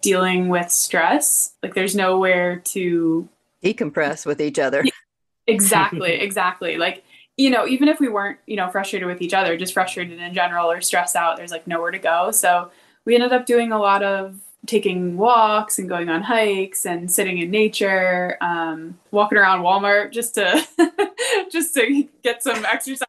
dealing 0.00 0.48
with 0.48 0.70
stress. 0.70 1.54
Like 1.64 1.74
there's 1.74 1.96
nowhere 1.96 2.60
to 2.66 3.28
decompress 3.62 4.24
with 4.24 4.40
each 4.40 4.60
other. 4.60 4.84
exactly, 5.48 6.12
exactly. 6.12 6.76
Like, 6.76 7.02
you 7.36 7.50
know, 7.50 7.66
even 7.66 7.88
if 7.88 8.00
we 8.00 8.08
weren't, 8.08 8.38
you 8.46 8.56
know, 8.56 8.68
frustrated 8.68 9.08
with 9.08 9.20
each 9.20 9.34
other, 9.34 9.56
just 9.56 9.74
frustrated 9.74 10.18
in 10.18 10.34
general 10.34 10.70
or 10.70 10.80
stressed 10.80 11.16
out, 11.16 11.36
there's 11.36 11.50
like 11.50 11.66
nowhere 11.66 11.90
to 11.90 11.98
go. 11.98 12.30
So 12.30 12.70
we 13.04 13.14
ended 13.14 13.32
up 13.32 13.46
doing 13.46 13.72
a 13.72 13.78
lot 13.78 14.02
of 14.02 14.36
taking 14.66 15.16
walks 15.16 15.78
and 15.78 15.88
going 15.88 16.08
on 16.08 16.22
hikes 16.22 16.86
and 16.86 17.10
sitting 17.10 17.38
in 17.38 17.50
nature, 17.50 18.36
um, 18.40 18.98
walking 19.10 19.36
around 19.36 19.62
Walmart 19.62 20.12
just 20.12 20.34
to 20.36 20.66
just 21.50 21.74
to 21.74 22.08
get 22.22 22.42
some 22.42 22.64
exercise. 22.64 23.08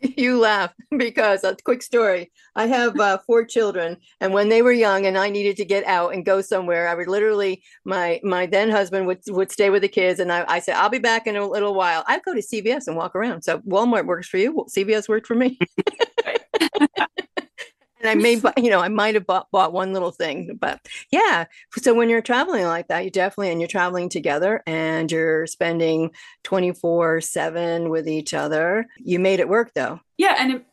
You 0.00 0.38
laugh 0.38 0.72
because 0.96 1.44
a 1.44 1.56
quick 1.64 1.82
story. 1.82 2.30
I 2.54 2.66
have 2.66 2.98
uh, 2.98 3.18
four 3.26 3.44
children, 3.44 3.98
and 4.20 4.32
when 4.32 4.48
they 4.48 4.62
were 4.62 4.72
young, 4.72 5.06
and 5.06 5.18
I 5.18 5.28
needed 5.28 5.56
to 5.58 5.64
get 5.64 5.84
out 5.84 6.14
and 6.14 6.24
go 6.24 6.40
somewhere, 6.40 6.88
I 6.88 6.94
would 6.94 7.08
literally 7.08 7.62
my 7.84 8.20
my 8.22 8.46
then 8.46 8.70
husband 8.70 9.06
would 9.06 9.20
would 9.28 9.52
stay 9.52 9.70
with 9.70 9.82
the 9.82 9.88
kids, 9.88 10.20
and 10.20 10.32
I, 10.32 10.44
I 10.48 10.60
said 10.60 10.76
I'll 10.76 10.88
be 10.88 10.98
back 10.98 11.26
in 11.26 11.36
a 11.36 11.46
little 11.46 11.74
while. 11.74 12.04
I'd 12.06 12.22
go 12.22 12.34
to 12.34 12.40
CVS 12.40 12.86
and 12.86 12.96
walk 12.96 13.14
around. 13.14 13.42
So 13.42 13.58
Walmart 13.60 14.06
works 14.06 14.28
for 14.28 14.38
you. 14.38 14.66
CVS 14.74 15.08
worked 15.08 15.26
for 15.26 15.34
me. 15.34 15.58
and 18.06 18.18
I 18.18 18.22
may, 18.22 18.40
you 18.62 18.70
know, 18.70 18.80
I 18.80 18.88
might 18.88 19.14
have 19.14 19.26
bought, 19.26 19.50
bought 19.50 19.72
one 19.72 19.92
little 19.92 20.10
thing, 20.10 20.56
but 20.60 20.80
yeah. 21.10 21.46
So 21.78 21.94
when 21.94 22.08
you're 22.08 22.22
traveling 22.22 22.64
like 22.64 22.88
that, 22.88 23.04
you 23.04 23.10
definitely, 23.10 23.50
and 23.50 23.60
you're 23.60 23.68
traveling 23.68 24.08
together 24.08 24.62
and 24.66 25.10
you're 25.10 25.46
spending 25.46 26.10
24 26.44 27.20
seven 27.20 27.90
with 27.90 28.08
each 28.08 28.34
other, 28.34 28.86
you 28.98 29.18
made 29.18 29.40
it 29.40 29.48
work 29.48 29.72
though. 29.74 30.00
Yeah. 30.16 30.36
And 30.38 30.64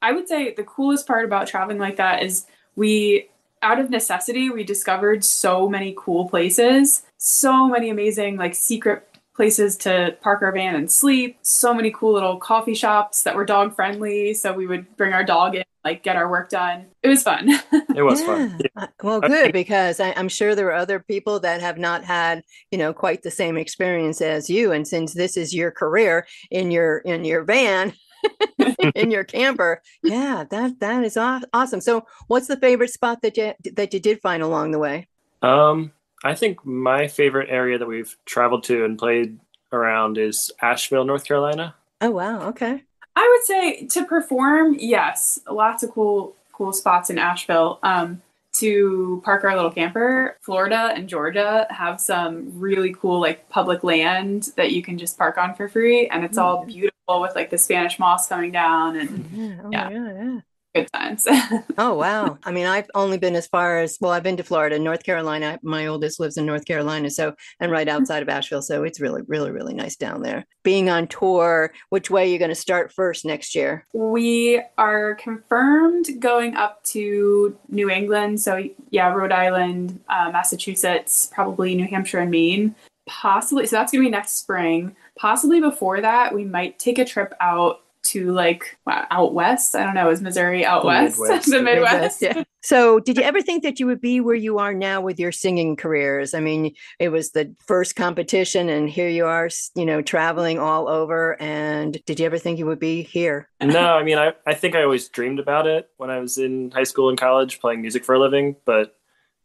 I 0.00 0.12
would 0.12 0.28
say 0.28 0.54
the 0.54 0.64
coolest 0.64 1.06
part 1.06 1.24
about 1.24 1.46
traveling 1.46 1.78
like 1.78 1.96
that 1.96 2.22
is 2.22 2.46
we, 2.76 3.28
out 3.62 3.78
of 3.78 3.90
necessity, 3.90 4.50
we 4.50 4.64
discovered 4.64 5.24
so 5.24 5.68
many 5.68 5.94
cool 5.96 6.28
places, 6.28 7.02
so 7.18 7.68
many 7.68 7.90
amazing, 7.90 8.36
like 8.36 8.56
secret 8.56 9.08
places 9.34 9.76
to 9.78 10.16
park 10.20 10.42
our 10.42 10.52
van 10.52 10.74
and 10.74 10.90
sleep, 10.90 11.38
so 11.42 11.72
many 11.72 11.90
cool 11.90 12.12
little 12.12 12.36
coffee 12.36 12.74
shops 12.74 13.22
that 13.22 13.34
were 13.34 13.44
dog 13.44 13.74
friendly. 13.74 14.34
So 14.34 14.52
we 14.52 14.66
would 14.66 14.96
bring 14.96 15.12
our 15.12 15.24
dog 15.24 15.54
in 15.54 15.64
like 15.84 16.02
get 16.02 16.16
our 16.16 16.30
work 16.30 16.48
done. 16.50 16.86
It 17.02 17.08
was 17.08 17.22
fun. 17.22 17.48
it 17.94 18.02
was 18.02 18.20
yeah. 18.20 18.26
fun. 18.26 18.60
Yeah. 18.60 18.82
Uh, 18.84 18.86
well, 19.02 19.20
good 19.20 19.52
because 19.52 20.00
I, 20.00 20.10
am 20.10 20.28
sure 20.28 20.54
there 20.54 20.68
are 20.68 20.74
other 20.74 21.00
people 21.00 21.40
that 21.40 21.60
have 21.60 21.78
not 21.78 22.04
had 22.04 22.42
you 22.70 22.78
know 22.78 22.92
quite 22.92 23.22
the 23.22 23.30
same 23.30 23.56
experience 23.56 24.20
as 24.20 24.48
you. 24.48 24.72
And 24.72 24.86
since 24.86 25.14
this 25.14 25.36
is 25.36 25.54
your 25.54 25.70
career 25.70 26.26
in 26.50 26.70
your 26.70 26.98
in 26.98 27.24
your 27.24 27.44
van. 27.44 27.94
in 28.94 29.10
your 29.10 29.24
camper 29.24 29.82
yeah 30.04 30.44
that 30.48 30.78
that 30.78 31.02
is 31.02 31.16
awesome 31.16 31.80
so 31.80 32.06
what's 32.28 32.46
the 32.46 32.56
favorite 32.58 32.90
spot 32.90 33.20
that 33.20 33.36
you 33.36 33.52
that 33.72 33.92
you 33.92 33.98
did 33.98 34.20
find 34.20 34.44
along 34.44 34.70
the 34.70 34.78
way 34.78 35.08
um 35.42 35.90
i 36.24 36.34
think 36.34 36.64
my 36.64 37.08
favorite 37.08 37.48
area 37.50 37.78
that 37.78 37.86
we've 37.86 38.16
traveled 38.24 38.64
to 38.64 38.84
and 38.84 38.98
played 38.98 39.38
around 39.72 40.18
is 40.18 40.50
asheville 40.60 41.04
north 41.04 41.24
carolina 41.24 41.74
oh 42.00 42.10
wow 42.10 42.48
okay 42.48 42.82
I 43.14 43.36
would 43.36 43.44
say 43.44 43.86
to 43.88 44.04
perform, 44.06 44.76
yes, 44.78 45.38
lots 45.50 45.82
of 45.82 45.90
cool 45.90 46.34
cool 46.52 46.72
spots 46.72 47.10
in 47.10 47.18
Asheville. 47.18 47.78
Um, 47.82 48.22
to 48.54 49.22
park 49.24 49.44
our 49.44 49.56
little 49.56 49.70
camper, 49.70 50.36
Florida 50.42 50.92
and 50.94 51.08
Georgia 51.08 51.66
have 51.70 51.98
some 51.98 52.60
really 52.60 52.92
cool 52.92 53.18
like 53.18 53.48
public 53.48 53.82
land 53.82 54.50
that 54.56 54.72
you 54.72 54.82
can 54.82 54.98
just 54.98 55.16
park 55.16 55.38
on 55.38 55.54
for 55.54 55.68
free, 55.68 56.06
and 56.08 56.24
it's 56.24 56.36
all 56.36 56.64
mm. 56.64 56.66
beautiful 56.66 57.20
with 57.20 57.34
like 57.34 57.50
the 57.50 57.56
Spanish 57.56 57.98
moss 57.98 58.28
coming 58.28 58.52
down 58.52 58.96
and 58.96 59.30
yeah. 59.32 59.60
Oh 59.64 59.70
yeah. 59.70 59.90
yeah 59.90 60.40
good 60.74 60.90
times. 60.92 61.26
oh 61.78 61.94
wow! 61.94 62.38
I 62.44 62.52
mean, 62.52 62.66
I've 62.66 62.90
only 62.94 63.18
been 63.18 63.36
as 63.36 63.46
far 63.46 63.78
as 63.78 63.98
well. 64.00 64.12
I've 64.12 64.22
been 64.22 64.36
to 64.36 64.42
Florida, 64.42 64.78
North 64.78 65.02
Carolina. 65.04 65.58
My 65.62 65.86
oldest 65.86 66.20
lives 66.20 66.36
in 66.36 66.46
North 66.46 66.64
Carolina, 66.64 67.10
so 67.10 67.34
and 67.60 67.70
right 67.70 67.86
mm-hmm. 67.86 67.96
outside 67.96 68.22
of 68.22 68.28
Asheville, 68.28 68.62
so 68.62 68.84
it's 68.84 69.00
really, 69.00 69.22
really, 69.26 69.50
really 69.50 69.74
nice 69.74 69.96
down 69.96 70.22
there. 70.22 70.44
Being 70.62 70.88
on 70.88 71.06
tour, 71.08 71.72
which 71.90 72.10
way 72.10 72.24
are 72.24 72.32
you 72.32 72.38
going 72.38 72.48
to 72.48 72.54
start 72.54 72.92
first 72.92 73.24
next 73.24 73.54
year? 73.54 73.86
We 73.92 74.62
are 74.78 75.14
confirmed 75.16 76.06
going 76.20 76.56
up 76.56 76.82
to 76.84 77.56
New 77.68 77.90
England. 77.90 78.40
So 78.40 78.62
yeah, 78.90 79.12
Rhode 79.12 79.32
Island, 79.32 80.00
uh, 80.08 80.30
Massachusetts, 80.32 81.30
probably 81.32 81.74
New 81.74 81.86
Hampshire 81.86 82.18
and 82.18 82.30
Maine. 82.30 82.74
Possibly, 83.06 83.66
so 83.66 83.76
that's 83.76 83.90
going 83.90 84.02
to 84.02 84.06
be 84.06 84.10
next 84.10 84.38
spring. 84.38 84.94
Possibly 85.18 85.60
before 85.60 86.00
that, 86.00 86.34
we 86.34 86.44
might 86.44 86.78
take 86.78 86.98
a 86.98 87.04
trip 87.04 87.34
out 87.40 87.80
to 88.04 88.32
like 88.32 88.78
uh, 88.86 89.04
out 89.10 89.34
west. 89.34 89.74
I 89.74 89.84
don't 89.84 89.94
know, 89.94 90.10
is 90.10 90.20
Missouri 90.20 90.64
out 90.64 90.82
the 90.82 90.88
west? 90.88 91.18
Midwest. 91.20 91.50
the 91.50 91.62
Midwest. 91.62 92.22
yeah. 92.22 92.44
So, 92.64 93.00
did 93.00 93.16
you 93.16 93.24
ever 93.24 93.42
think 93.42 93.64
that 93.64 93.80
you 93.80 93.86
would 93.86 94.00
be 94.00 94.20
where 94.20 94.36
you 94.36 94.58
are 94.58 94.72
now 94.72 95.00
with 95.00 95.18
your 95.18 95.32
singing 95.32 95.74
careers? 95.74 96.32
I 96.32 96.38
mean, 96.38 96.76
it 97.00 97.08
was 97.08 97.32
the 97.32 97.52
first 97.66 97.96
competition, 97.96 98.68
and 98.68 98.88
here 98.88 99.08
you 99.08 99.26
are, 99.26 99.50
you 99.74 99.84
know, 99.84 100.00
traveling 100.00 100.60
all 100.60 100.88
over. 100.88 101.36
And 101.42 102.00
did 102.04 102.20
you 102.20 102.26
ever 102.26 102.38
think 102.38 102.60
you 102.60 102.66
would 102.66 102.78
be 102.78 103.02
here? 103.02 103.48
no, 103.60 103.96
I 103.96 104.04
mean, 104.04 104.16
I, 104.16 104.34
I 104.46 104.54
think 104.54 104.76
I 104.76 104.84
always 104.84 105.08
dreamed 105.08 105.40
about 105.40 105.66
it 105.66 105.90
when 105.96 106.08
I 106.08 106.20
was 106.20 106.38
in 106.38 106.70
high 106.70 106.84
school 106.84 107.08
and 107.08 107.18
college 107.18 107.60
playing 107.60 107.80
music 107.80 108.04
for 108.04 108.14
a 108.14 108.20
living, 108.20 108.54
but 108.64 108.94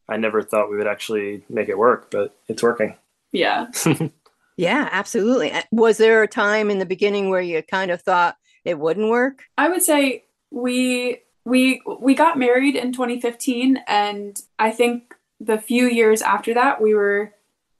I 0.09 0.17
never 0.17 0.41
thought 0.41 0.69
we 0.69 0.77
would 0.77 0.87
actually 0.87 1.43
make 1.49 1.69
it 1.69 1.77
work, 1.77 2.11
but 2.11 2.37
it's 2.47 2.63
working. 2.63 2.95
Yeah. 3.31 3.67
yeah, 4.57 4.89
absolutely. 4.91 5.51
Uh, 5.51 5.63
was 5.71 5.97
there 5.97 6.23
a 6.23 6.27
time 6.27 6.69
in 6.69 6.79
the 6.79 6.85
beginning 6.85 7.29
where 7.29 7.41
you 7.41 7.61
kind 7.61 7.91
of 7.91 8.01
thought, 8.01 8.37
it 8.67 8.77
wouldn't 8.77 9.09
work? 9.09 9.45
I 9.57 9.69
would 9.69 9.81
say 9.81 10.25
we 10.51 11.21
we 11.45 11.81
we 12.01 12.13
got 12.13 12.37
married 12.37 12.75
in 12.75 12.91
2015 12.91 13.77
and 13.87 14.41
I 14.59 14.71
think 14.71 15.15
the 15.39 15.57
few 15.57 15.87
years 15.87 16.21
after 16.21 16.53
that 16.53 16.81
we 16.81 16.93
were 16.93 17.33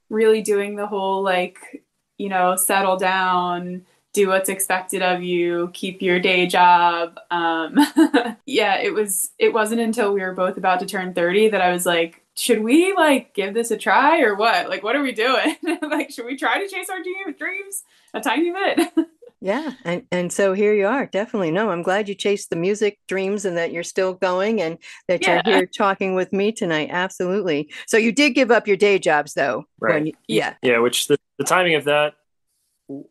really 0.10 0.42
doing 0.42 0.78
the 0.78 0.88
whole 0.88 1.22
like, 1.22 1.84
you 2.18 2.30
know, 2.30 2.56
settle 2.56 2.96
down, 2.96 3.86
do 4.14 4.30
what's 4.30 4.48
expected 4.48 5.02
of 5.02 5.22
you, 5.22 5.70
keep 5.74 6.02
your 6.02 6.22
day 6.22 6.48
job. 6.48 7.20
Um, 7.30 7.76
yeah, 8.46 8.78
it 8.78 8.94
was 8.94 9.32
it 9.38 9.54
wasn't 9.54 9.82
until 9.82 10.14
we 10.14 10.22
were 10.22 10.34
both 10.34 10.56
about 10.56 10.80
to 10.80 10.86
turn 10.86 11.14
30 11.14 11.50
that 11.50 11.62
I 11.62 11.74
was 11.74 11.86
like, 11.86 12.24
should 12.38 12.64
we 12.64 12.94
like 12.94 13.34
give 13.34 13.54
this 13.54 13.72
a 13.72 13.78
try 13.78 14.22
or 14.22 14.36
what? 14.36 14.70
Like 14.70 14.84
what 14.84 14.96
are 14.96 15.04
we 15.04 15.12
doing? 15.12 15.58
like 15.82 16.12
should 16.12 16.26
we 16.26 16.38
try 16.38 16.64
to 16.64 16.74
chase 16.74 16.90
our 16.90 17.04
dreams 17.34 17.84
a 18.14 18.22
tiny 18.22 18.52
bit? 18.52 18.94
Yeah, 19.40 19.74
and 19.86 20.04
and 20.12 20.34
so 20.34 20.54
here 20.54 20.74
you 20.74 20.88
are. 20.88 21.06
Definitely, 21.06 21.52
no. 21.52 21.70
I'm 21.70 21.84
glad 21.84 22.10
you 22.10 22.16
chased 22.16 22.50
the 22.50 22.56
music 22.56 22.98
dreams 23.08 23.46
and 23.46 23.58
that 23.58 23.72
you're 23.72 23.84
still 23.84 24.14
going 24.14 24.62
and 24.62 24.80
that 25.08 25.22
yeah. 25.22 25.42
you're 25.46 25.56
here 25.56 25.66
talking 25.68 26.16
with 26.16 26.34
me 26.34 26.52
tonight. 26.52 26.90
Absolutely. 26.92 27.72
So 27.86 27.98
you 27.98 28.12
did 28.12 28.32
give 28.32 28.50
up 28.50 28.68
your 28.68 28.78
day 28.78 28.98
jobs, 28.98 29.36
though. 29.36 29.66
Right. 29.80 30.08
You, 30.08 30.14
yeah. 30.28 30.56
Yeah. 30.64 30.80
Which 30.80 31.08
the, 31.08 31.18
the 31.38 31.44
timing 31.44 31.76
of 31.76 31.84
that 31.84 32.16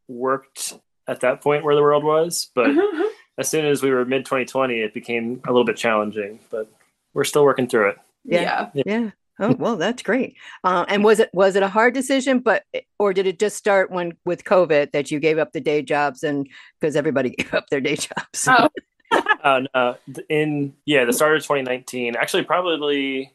worked 0.09 0.73
at 1.07 1.21
that 1.21 1.43
point 1.43 1.65
where 1.65 1.77
the 1.77 1.83
world 1.83 2.03
was, 2.03 2.51
but 2.55 2.69
mm-hmm. 2.69 3.03
as 3.39 3.49
soon 3.49 3.65
as 3.65 3.83
we 3.83 3.91
were 3.91 4.05
mid 4.05 4.25
2020, 4.25 4.81
it 4.81 4.95
became 4.95 5.41
a 5.47 5.53
little 5.53 5.65
bit 5.65 5.77
challenging. 5.77 6.41
But 6.51 6.69
we're 7.15 7.25
still 7.25 7.45
working 7.45 7.69
through 7.69 7.91
it. 7.91 7.99
Yeah. 8.25 8.71
Yeah. 8.75 8.83
yeah. 8.85 9.11
Oh 9.39 9.55
well, 9.59 9.77
that's 9.77 10.03
great. 10.03 10.37
Uh, 10.65 10.87
and 10.89 11.05
was 11.05 11.21
it 11.21 11.31
was 11.35 11.57
it 11.57 11.63
a 11.63 11.69
hard 11.69 11.93
decision, 11.93 12.39
but 12.39 12.65
or 12.99 13.13
did 13.13 13.27
it 13.27 13.39
just 13.39 13.57
start 13.57 13.91
when 13.91 14.17
with 14.25 14.45
COVID 14.45 14.93
that 14.93 15.11
you 15.11 15.21
gave 15.21 15.39
up 15.39 15.53
the 15.53 15.61
day 15.61 15.83
jobs 15.83 16.23
and 16.23 16.49
because 16.81 16.97
everybody 16.97 17.31
gave 17.39 17.53
up 17.53 17.69
their 17.69 17.81
day 17.81 17.97
jobs? 17.97 18.49
Oh. 18.49 18.69
uh, 19.45 19.61
uh, 19.75 19.95
in 20.29 20.75
yeah, 20.85 21.05
the 21.05 21.13
start 21.13 21.37
of 21.37 21.43
2019. 21.43 22.17
Actually, 22.17 22.45
probably. 22.45 23.33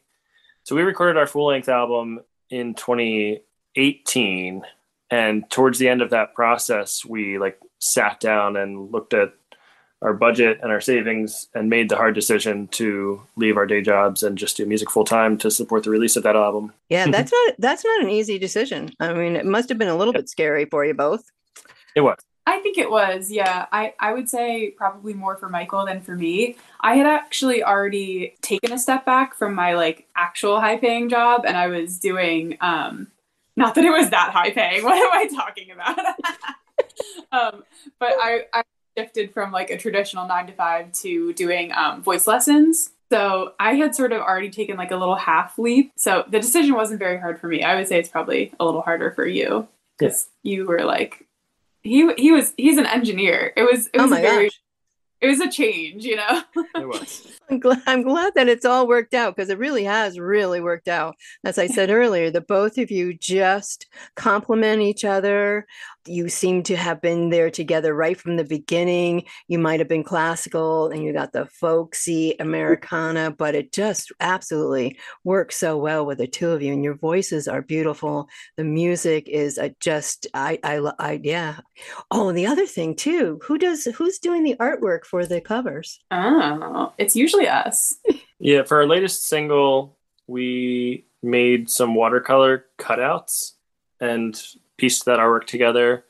So 0.64 0.76
we 0.76 0.82
recorded 0.82 1.18
our 1.18 1.26
full 1.26 1.46
length 1.46 1.68
album 1.68 2.20
in 2.50 2.74
2018, 2.74 4.62
and 5.10 5.50
towards 5.50 5.78
the 5.78 5.88
end 5.88 6.02
of 6.02 6.10
that 6.10 6.34
process, 6.34 7.04
we 7.04 7.38
like 7.38 7.58
sat 7.80 8.20
down 8.20 8.56
and 8.56 8.92
looked 8.92 9.14
at 9.14 9.32
our 10.02 10.12
budget 10.12 10.58
and 10.62 10.70
our 10.70 10.80
savings 10.80 11.48
and 11.54 11.70
made 11.70 11.88
the 11.88 11.96
hard 11.96 12.14
decision 12.14 12.68
to 12.68 13.22
leave 13.36 13.56
our 13.56 13.66
day 13.66 13.80
jobs 13.80 14.22
and 14.22 14.36
just 14.36 14.56
do 14.56 14.66
music 14.66 14.90
full 14.90 15.04
time 15.04 15.38
to 15.38 15.50
support 15.50 15.84
the 15.84 15.90
release 15.90 16.16
of 16.16 16.22
that 16.24 16.36
album. 16.36 16.72
Yeah, 16.88 17.06
that's 17.10 17.32
not 17.32 17.54
that's 17.58 17.84
not 17.84 18.02
an 18.02 18.10
easy 18.10 18.38
decision. 18.38 18.90
I 19.00 19.12
mean, 19.12 19.36
it 19.36 19.46
must 19.46 19.68
have 19.68 19.78
been 19.78 19.88
a 19.88 19.96
little 19.96 20.12
bit 20.12 20.28
scary 20.28 20.64
for 20.64 20.84
you 20.84 20.94
both. 20.94 21.30
It 21.94 22.00
was. 22.00 22.18
I 22.44 22.58
think 22.58 22.76
it 22.76 22.90
was, 22.90 23.30
yeah. 23.30 23.66
I, 23.70 23.94
I 24.00 24.12
would 24.12 24.28
say 24.28 24.70
probably 24.70 25.14
more 25.14 25.36
for 25.36 25.48
Michael 25.48 25.86
than 25.86 26.00
for 26.00 26.16
me. 26.16 26.56
I 26.80 26.96
had 26.96 27.06
actually 27.06 27.62
already 27.62 28.34
taken 28.42 28.72
a 28.72 28.78
step 28.80 29.06
back 29.06 29.36
from 29.36 29.54
my 29.54 29.74
like 29.74 30.08
actual 30.16 30.60
high 30.60 30.76
paying 30.76 31.08
job 31.08 31.44
and 31.46 31.56
I 31.56 31.68
was 31.68 32.00
doing 32.00 32.56
um 32.60 33.06
not 33.56 33.74
that 33.74 33.84
it 33.84 33.90
was 33.90 34.10
that 34.10 34.30
high 34.30 34.50
paying. 34.50 34.82
What 34.84 34.96
am 34.96 35.12
I 35.12 35.26
talking 35.26 35.70
about? 35.70 35.98
um, 37.32 37.64
but 37.98 38.14
I, 38.20 38.46
I 38.52 38.62
shifted 38.96 39.32
from 39.32 39.52
like 39.52 39.70
a 39.70 39.78
traditional 39.78 40.26
nine 40.26 40.46
to 40.46 40.52
five 40.52 40.92
to 40.92 41.32
doing 41.32 41.72
um, 41.72 42.02
voice 42.02 42.26
lessons. 42.26 42.90
So 43.10 43.52
I 43.60 43.74
had 43.74 43.94
sort 43.94 44.12
of 44.12 44.22
already 44.22 44.50
taken 44.50 44.76
like 44.76 44.90
a 44.90 44.96
little 44.96 45.16
half 45.16 45.58
leap. 45.58 45.92
So 45.96 46.24
the 46.28 46.40
decision 46.40 46.74
wasn't 46.74 46.98
very 46.98 47.18
hard 47.18 47.38
for 47.38 47.46
me. 47.46 47.62
I 47.62 47.76
would 47.76 47.86
say 47.86 47.98
it's 47.98 48.08
probably 48.08 48.52
a 48.58 48.64
little 48.64 48.80
harder 48.80 49.10
for 49.10 49.26
you 49.26 49.68
because 49.98 50.28
yeah. 50.42 50.56
you 50.56 50.66
were 50.66 50.84
like, 50.84 51.26
he 51.82 52.12
he 52.14 52.32
was 52.32 52.54
he's 52.56 52.78
an 52.78 52.86
engineer. 52.86 53.52
It 53.56 53.64
was 53.64 53.88
it 53.88 53.98
oh 53.98 54.04
was 54.04 54.12
oh 54.12 54.14
my 54.14 54.20
very 54.22 54.44
gosh 54.46 54.58
it 55.22 55.28
was 55.28 55.40
a 55.40 55.48
change, 55.48 56.04
you 56.04 56.16
know. 56.16 56.42
it 56.74 56.86
was. 56.86 57.38
I'm 57.48 57.60
glad, 57.60 57.82
I'm 57.86 58.02
glad 58.02 58.34
that 58.34 58.48
it's 58.48 58.64
all 58.64 58.88
worked 58.88 59.14
out 59.14 59.36
because 59.36 59.50
it 59.50 59.58
really 59.58 59.84
has 59.84 60.18
really 60.18 60.60
worked 60.60 60.88
out. 60.88 61.14
As 61.44 61.58
I 61.58 61.68
said 61.68 61.90
earlier, 61.90 62.30
the 62.30 62.40
both 62.40 62.76
of 62.76 62.90
you 62.90 63.14
just 63.14 63.86
complement 64.16 64.82
each 64.82 65.04
other. 65.04 65.66
You 66.06 66.28
seem 66.28 66.62
to 66.64 66.76
have 66.76 67.00
been 67.00 67.30
there 67.30 67.50
together 67.50 67.94
right 67.94 68.18
from 68.18 68.36
the 68.36 68.44
beginning. 68.44 69.24
You 69.48 69.58
might 69.58 69.80
have 69.80 69.88
been 69.88 70.04
classical 70.04 70.88
and 70.88 71.02
you 71.02 71.12
got 71.12 71.32
the 71.32 71.46
folksy 71.46 72.34
Americana, 72.40 73.30
but 73.30 73.54
it 73.54 73.72
just 73.72 74.12
absolutely 74.20 74.98
works 75.24 75.56
so 75.56 75.76
well 75.76 76.04
with 76.04 76.18
the 76.18 76.26
two 76.26 76.50
of 76.50 76.62
you. 76.62 76.72
And 76.72 76.82
your 76.82 76.94
voices 76.94 77.46
are 77.48 77.62
beautiful. 77.62 78.28
The 78.56 78.64
music 78.64 79.28
is 79.28 79.58
a 79.58 79.74
just 79.80 80.26
I 80.34 80.58
I 80.64 80.78
I 80.98 81.20
yeah. 81.22 81.58
Oh, 82.10 82.28
and 82.28 82.38
the 82.38 82.46
other 82.46 82.66
thing 82.66 82.96
too, 82.96 83.40
who 83.44 83.58
does 83.58 83.84
who's 83.84 84.18
doing 84.18 84.42
the 84.42 84.56
artwork 84.56 85.04
for 85.04 85.24
the 85.26 85.40
covers? 85.40 86.00
Oh, 86.10 86.92
it's 86.98 87.16
usually 87.16 87.48
us. 87.48 87.96
yeah, 88.38 88.62
for 88.62 88.78
our 88.78 88.86
latest 88.86 89.28
single, 89.28 89.96
we 90.26 91.06
made 91.22 91.70
some 91.70 91.94
watercolor 91.94 92.66
cutouts 92.78 93.52
and 94.00 94.40
pieced 94.78 95.04
that 95.04 95.18
artwork 95.18 95.46
together, 95.46 96.04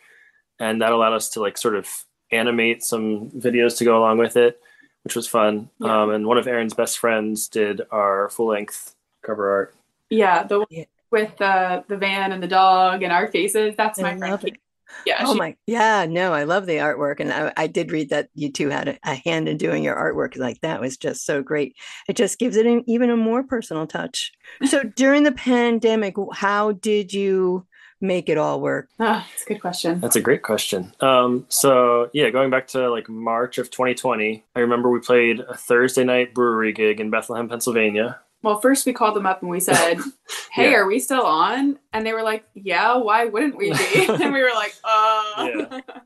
and 0.58 0.82
that 0.82 0.92
allowed 0.92 1.14
us 1.14 1.30
to 1.30 1.40
like 1.40 1.58
sort 1.58 1.76
of 1.76 1.88
animate 2.30 2.82
some 2.82 3.30
videos 3.30 3.76
to 3.78 3.84
go 3.84 3.98
along 3.98 4.18
with 4.18 4.36
it, 4.36 4.60
which 5.04 5.16
was 5.16 5.26
fun. 5.26 5.68
Yeah. 5.78 6.02
Um, 6.02 6.10
and 6.10 6.26
one 6.26 6.38
of 6.38 6.46
Erin's 6.46 6.74
best 6.74 6.98
friends 6.98 7.48
did 7.48 7.82
our 7.90 8.30
full 8.30 8.48
length 8.48 8.94
cover 9.22 9.50
art. 9.50 9.74
Yeah, 10.10 10.44
the 10.44 10.64
yeah. 10.70 10.84
with 11.10 11.36
the 11.38 11.84
the 11.88 11.96
van 11.96 12.32
and 12.32 12.42
the 12.42 12.48
dog 12.48 13.02
and 13.02 13.12
our 13.12 13.30
faces. 13.30 13.74
That's 13.76 13.98
I 13.98 14.02
my 14.02 14.18
friend 14.18 14.58
yeah. 15.06 15.24
Oh 15.26 15.32
she, 15.32 15.38
my. 15.38 15.56
Yeah. 15.66 16.06
No, 16.08 16.32
I 16.32 16.44
love 16.44 16.66
the 16.66 16.76
artwork, 16.76 17.20
and 17.20 17.32
I, 17.32 17.52
I 17.56 17.66
did 17.66 17.92
read 17.92 18.10
that 18.10 18.28
you 18.34 18.50
two 18.50 18.68
had 18.68 18.88
a, 18.88 18.98
a, 19.04 19.14
hand 19.14 19.48
in 19.48 19.56
doing 19.56 19.82
your 19.82 19.96
artwork. 19.96 20.36
Like 20.36 20.60
that 20.60 20.80
was 20.80 20.96
just 20.96 21.24
so 21.24 21.42
great. 21.42 21.76
It 22.08 22.16
just 22.16 22.38
gives 22.38 22.56
it 22.56 22.66
an, 22.66 22.84
even 22.86 23.10
a 23.10 23.16
more 23.16 23.42
personal 23.42 23.86
touch. 23.86 24.32
So 24.66 24.82
during 24.96 25.22
the 25.22 25.32
pandemic, 25.32 26.14
how 26.32 26.72
did 26.72 27.12
you? 27.12 27.66
Make 28.02 28.28
it 28.28 28.36
all 28.36 28.60
work? 28.60 28.88
Ah, 29.00 29.26
that's 29.30 29.42
a 29.42 29.46
good 29.46 29.60
question. 29.60 30.00
That's 30.00 30.16
a 30.16 30.20
great 30.20 30.42
question. 30.42 30.92
Um, 31.00 31.46
so 31.48 32.10
yeah, 32.12 32.28
going 32.30 32.50
back 32.50 32.66
to 32.68 32.90
like 32.90 33.08
March 33.08 33.58
of 33.58 33.70
2020, 33.70 34.44
I 34.54 34.60
remember 34.60 34.90
we 34.90 35.00
played 35.00 35.40
a 35.40 35.56
Thursday 35.56 36.04
night 36.04 36.34
brewery 36.34 36.72
gig 36.72 37.00
in 37.00 37.10
Bethlehem, 37.10 37.48
Pennsylvania. 37.48 38.18
Well, 38.42 38.60
first 38.60 38.84
we 38.86 38.92
called 38.92 39.14
them 39.14 39.24
up 39.24 39.40
and 39.40 39.50
we 39.50 39.60
said, 39.60 39.98
"Hey, 40.50 40.72
yeah. 40.72 40.78
are 40.78 40.86
we 40.86 40.98
still 40.98 41.22
on?" 41.22 41.78
And 41.92 42.04
they 42.04 42.12
were 42.12 42.24
like, 42.24 42.44
"Yeah, 42.54 42.96
why 42.96 43.26
wouldn't 43.26 43.56
we 43.56 43.72
be?" 43.72 44.06
and 44.08 44.32
we 44.32 44.42
were 44.42 44.50
like, 44.54 44.74
"Uh." 44.82 45.32
Yeah. 45.38 45.80
so 45.88 46.02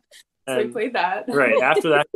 and, 0.47 0.67
we 0.67 0.73
played 0.73 0.93
that. 0.95 1.25
right 1.29 1.61
after 1.63 1.89
that, 1.89 2.07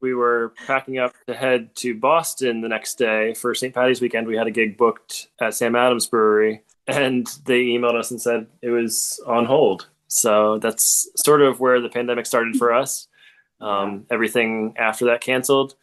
we 0.00 0.12
were 0.12 0.52
packing 0.66 0.98
up 0.98 1.12
to 1.28 1.34
head 1.34 1.74
to 1.76 1.94
Boston 1.94 2.62
the 2.62 2.68
next 2.68 2.98
day 2.98 3.34
for 3.34 3.54
St. 3.54 3.72
Patty's 3.72 4.00
weekend. 4.00 4.26
We 4.26 4.36
had 4.36 4.48
a 4.48 4.50
gig 4.50 4.76
booked 4.76 5.28
at 5.40 5.54
Sam 5.54 5.76
Adams 5.76 6.06
Brewery, 6.06 6.62
and 6.86 7.26
they 7.44 7.64
emailed 7.64 7.98
us 7.98 8.10
and 8.10 8.20
said 8.20 8.46
it 8.62 8.70
was 8.70 9.20
on 9.26 9.44
hold. 9.44 9.88
So 10.08 10.58
that's 10.58 11.08
sort 11.16 11.42
of 11.42 11.60
where 11.60 11.80
the 11.80 11.88
pandemic 11.88 12.26
started 12.26 12.56
for 12.56 12.72
us. 12.72 13.08
Um, 13.60 14.06
everything 14.10 14.74
after 14.78 15.04
that 15.06 15.20
canceled 15.20 15.74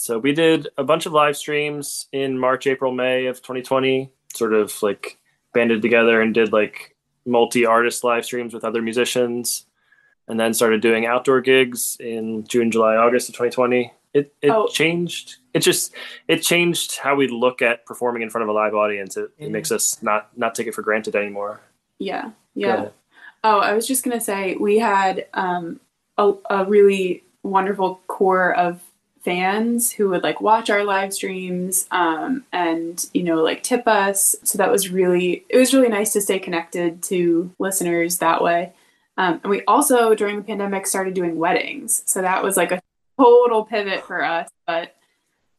so 0.00 0.16
we 0.16 0.32
did 0.32 0.68
a 0.78 0.84
bunch 0.84 1.06
of 1.06 1.12
live 1.12 1.36
streams 1.36 2.06
in 2.12 2.38
March, 2.38 2.68
April, 2.68 2.92
May 2.92 3.26
of 3.26 3.38
2020, 3.38 4.12
sort 4.32 4.54
of 4.54 4.80
like 4.80 5.18
banded 5.52 5.82
together 5.82 6.20
and 6.22 6.32
did 6.32 6.52
like 6.52 6.94
multi 7.26 7.66
artist 7.66 8.04
live 8.04 8.24
streams 8.24 8.54
with 8.54 8.64
other 8.64 8.80
musicians, 8.80 9.66
and 10.28 10.38
then 10.38 10.54
started 10.54 10.82
doing 10.82 11.04
outdoor 11.04 11.40
gigs 11.40 11.96
in 11.98 12.46
June, 12.46 12.70
July, 12.70 12.94
August 12.94 13.28
of 13.28 13.34
2020. 13.34 13.92
It, 14.14 14.34
it 14.42 14.50
oh. 14.50 14.66
changed. 14.68 15.36
It 15.54 15.60
just 15.60 15.92
it 16.28 16.38
changed 16.38 16.98
how 16.98 17.14
we 17.14 17.28
look 17.28 17.62
at 17.62 17.84
performing 17.86 18.22
in 18.22 18.30
front 18.30 18.42
of 18.42 18.48
a 18.48 18.52
live 18.52 18.74
audience. 18.74 19.16
It, 19.16 19.30
it 19.38 19.50
makes 19.50 19.70
us 19.70 20.02
not 20.02 20.36
not 20.36 20.54
take 20.54 20.66
it 20.66 20.74
for 20.74 20.82
granted 20.82 21.14
anymore. 21.14 21.60
Yeah, 21.98 22.30
yeah. 22.54 22.88
Oh, 23.44 23.58
I 23.58 23.74
was 23.74 23.86
just 23.86 24.04
gonna 24.04 24.20
say 24.20 24.56
we 24.56 24.78
had 24.78 25.26
um, 25.34 25.80
a, 26.16 26.32
a 26.50 26.64
really 26.64 27.24
wonderful 27.42 28.00
core 28.06 28.54
of 28.54 28.80
fans 29.24 29.92
who 29.92 30.08
would 30.08 30.22
like 30.22 30.40
watch 30.40 30.70
our 30.70 30.84
live 30.84 31.12
streams 31.12 31.86
um, 31.90 32.44
and 32.52 33.06
you 33.12 33.22
know 33.22 33.42
like 33.42 33.62
tip 33.62 33.86
us 33.86 34.34
so 34.42 34.56
that 34.58 34.70
was 34.70 34.90
really 34.90 35.44
it 35.48 35.58
was 35.58 35.74
really 35.74 35.88
nice 35.88 36.12
to 36.12 36.20
stay 36.20 36.38
connected 36.38 37.02
to 37.02 37.50
listeners 37.58 38.18
that 38.18 38.42
way 38.42 38.72
um, 39.16 39.40
and 39.42 39.50
we 39.50 39.62
also 39.66 40.14
during 40.14 40.36
the 40.36 40.42
pandemic 40.42 40.86
started 40.86 41.14
doing 41.14 41.36
weddings 41.36 42.02
so 42.06 42.22
that 42.22 42.42
was 42.42 42.56
like 42.56 42.72
a 42.72 42.80
total 43.18 43.64
pivot 43.64 44.04
for 44.04 44.22
us 44.22 44.48
but 44.66 44.94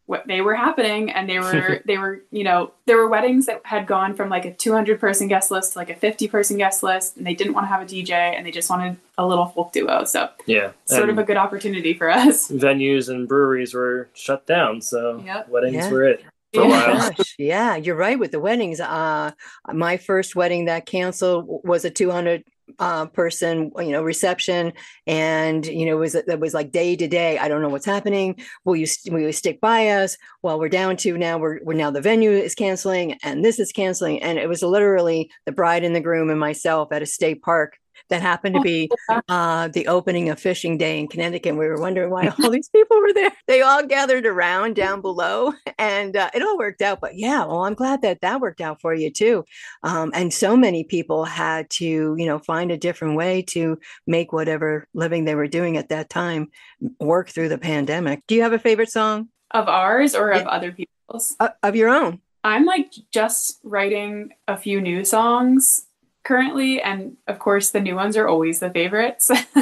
what 0.09 0.25
they 0.25 0.41
were 0.41 0.55
happening 0.55 1.11
and 1.11 1.29
they 1.29 1.37
were 1.37 1.83
they 1.85 1.99
were 1.99 2.23
you 2.31 2.43
know 2.43 2.71
there 2.87 2.97
were 2.97 3.07
weddings 3.07 3.45
that 3.45 3.61
had 3.63 3.85
gone 3.85 4.15
from 4.15 4.27
like 4.27 4.43
a 4.43 4.51
200 4.51 4.99
person 4.99 5.27
guest 5.27 5.51
list 5.51 5.73
to 5.73 5.79
like 5.79 5.91
a 5.91 5.95
50 5.95 6.27
person 6.27 6.57
guest 6.57 6.81
list 6.81 7.15
and 7.15 7.27
they 7.27 7.35
didn't 7.35 7.53
want 7.53 7.65
to 7.65 7.67
have 7.67 7.83
a 7.83 7.85
dj 7.85 8.11
and 8.11 8.43
they 8.43 8.49
just 8.49 8.71
wanted 8.71 8.97
a 9.19 9.27
little 9.27 9.45
folk 9.45 9.71
duo 9.71 10.03
so 10.05 10.27
yeah 10.47 10.71
sort 10.85 11.09
of 11.09 11.19
a 11.19 11.23
good 11.23 11.37
opportunity 11.37 11.93
for 11.93 12.09
us 12.09 12.47
venues 12.51 13.07
and 13.07 13.27
breweries 13.27 13.75
were 13.75 14.09
shut 14.13 14.47
down 14.47 14.81
so 14.81 15.21
yep. 15.23 15.47
weddings 15.47 15.75
yeah. 15.75 15.91
were 15.91 16.03
it 16.03 16.25
for 16.53 16.65
yeah. 16.65 17.09
yeah, 17.37 17.75
you're 17.75 17.95
right 17.95 18.17
with 18.17 18.31
the 18.31 18.39
weddings. 18.39 18.79
Uh, 18.79 19.31
my 19.71 19.97
first 19.97 20.35
wedding 20.35 20.65
that 20.65 20.87
canceled 20.87 21.61
was 21.63 21.85
a 21.85 21.91
200 21.91 22.43
uh, 22.79 23.07
person, 23.07 23.71
you 23.77 23.91
know, 23.91 24.03
reception, 24.03 24.73
and 25.07 25.65
you 25.65 25.85
know, 25.85 25.97
it 25.97 25.99
was 25.99 26.13
that 26.13 26.39
was 26.39 26.53
like 26.53 26.71
day 26.71 26.95
to 26.95 27.07
day. 27.07 27.37
I 27.37 27.47
don't 27.47 27.61
know 27.61 27.69
what's 27.69 27.85
happening. 27.85 28.39
Will 28.65 28.75
you 28.75 28.87
will 29.09 29.19
you 29.19 29.31
stick 29.31 29.59
by 29.61 29.89
us? 29.89 30.17
Well, 30.41 30.59
we're 30.59 30.69
down 30.69 30.97
to 30.97 31.17
now. 31.17 31.37
We're, 31.37 31.59
we're 31.63 31.73
now 31.73 31.91
the 31.91 32.01
venue 32.01 32.31
is 32.31 32.55
canceling, 32.55 33.17
and 33.23 33.43
this 33.43 33.59
is 33.59 33.71
canceling, 33.71 34.21
and 34.21 34.37
it 34.37 34.47
was 34.47 34.61
literally 34.61 35.31
the 35.45 35.51
bride 35.51 35.83
and 35.83 35.95
the 35.95 36.01
groom 36.01 36.29
and 36.29 36.39
myself 36.39 36.91
at 36.91 37.01
a 37.01 37.05
state 37.05 37.41
park 37.41 37.77
that 38.09 38.21
happened 38.21 38.55
to 38.55 38.59
oh, 38.59 38.63
be 38.63 38.91
uh, 39.29 39.67
the 39.69 39.87
opening 39.87 40.29
of 40.29 40.39
fishing 40.39 40.77
day 40.77 40.99
in 40.99 41.07
Connecticut. 41.07 41.55
We 41.55 41.67
were 41.67 41.79
wondering 41.79 42.09
why 42.09 42.27
all 42.43 42.49
these 42.49 42.69
people 42.69 42.99
were 42.99 43.13
there. 43.13 43.31
They 43.47 43.61
all 43.61 43.85
gathered 43.85 44.25
around 44.25 44.75
down 44.75 45.01
below, 45.01 45.53
and 45.77 46.15
uh, 46.15 46.29
it 46.33 46.41
all 46.41 46.57
worked 46.57 46.81
out. 46.81 46.99
But 47.01 47.17
yeah, 47.17 47.45
well, 47.45 47.65
I'm 47.65 47.73
glad 47.73 48.01
that 48.01 48.21
that 48.21 48.41
worked 48.41 48.61
out 48.61 48.81
for 48.81 48.93
you 48.93 49.11
too. 49.11 49.45
Um, 49.83 50.11
and 50.13 50.33
so 50.33 50.57
many 50.57 50.83
people 50.83 51.25
had 51.25 51.69
to, 51.71 51.85
you 51.85 52.25
know, 52.25 52.39
find 52.39 52.71
a 52.71 52.77
different 52.77 53.15
way 53.15 53.43
to 53.49 53.79
make 54.07 54.33
whatever 54.33 54.87
living 54.93 55.25
they 55.25 55.35
were 55.35 55.47
doing 55.47 55.77
at 55.77 55.89
that 55.89 56.09
time 56.09 56.49
work 56.99 57.29
through 57.29 57.49
the 57.49 57.57
pandemic. 57.57 58.23
Do 58.27 58.35
you 58.35 58.43
have 58.43 58.53
a 58.53 58.59
favorite 58.59 58.91
song 58.91 59.29
of 59.51 59.67
ours 59.67 60.15
or 60.15 60.31
of 60.31 60.47
other 60.47 60.71
people's? 60.71 61.35
Uh, 61.39 61.49
of 61.63 61.75
your 61.75 61.89
own. 61.89 62.21
I'm 62.43 62.65
like 62.65 62.93
just 63.11 63.59
writing 63.63 64.31
a 64.47 64.55
few 64.55 64.79
new 64.79 65.03
songs 65.03 65.85
currently, 66.29 66.79
and 66.79 67.17
of 67.27 67.39
course 67.39 67.71
the 67.71 67.79
new 67.79 67.95
ones 67.95 68.15
are 68.15 68.27
always 68.27 68.59
the 68.59 68.69
favorites. 68.69 69.31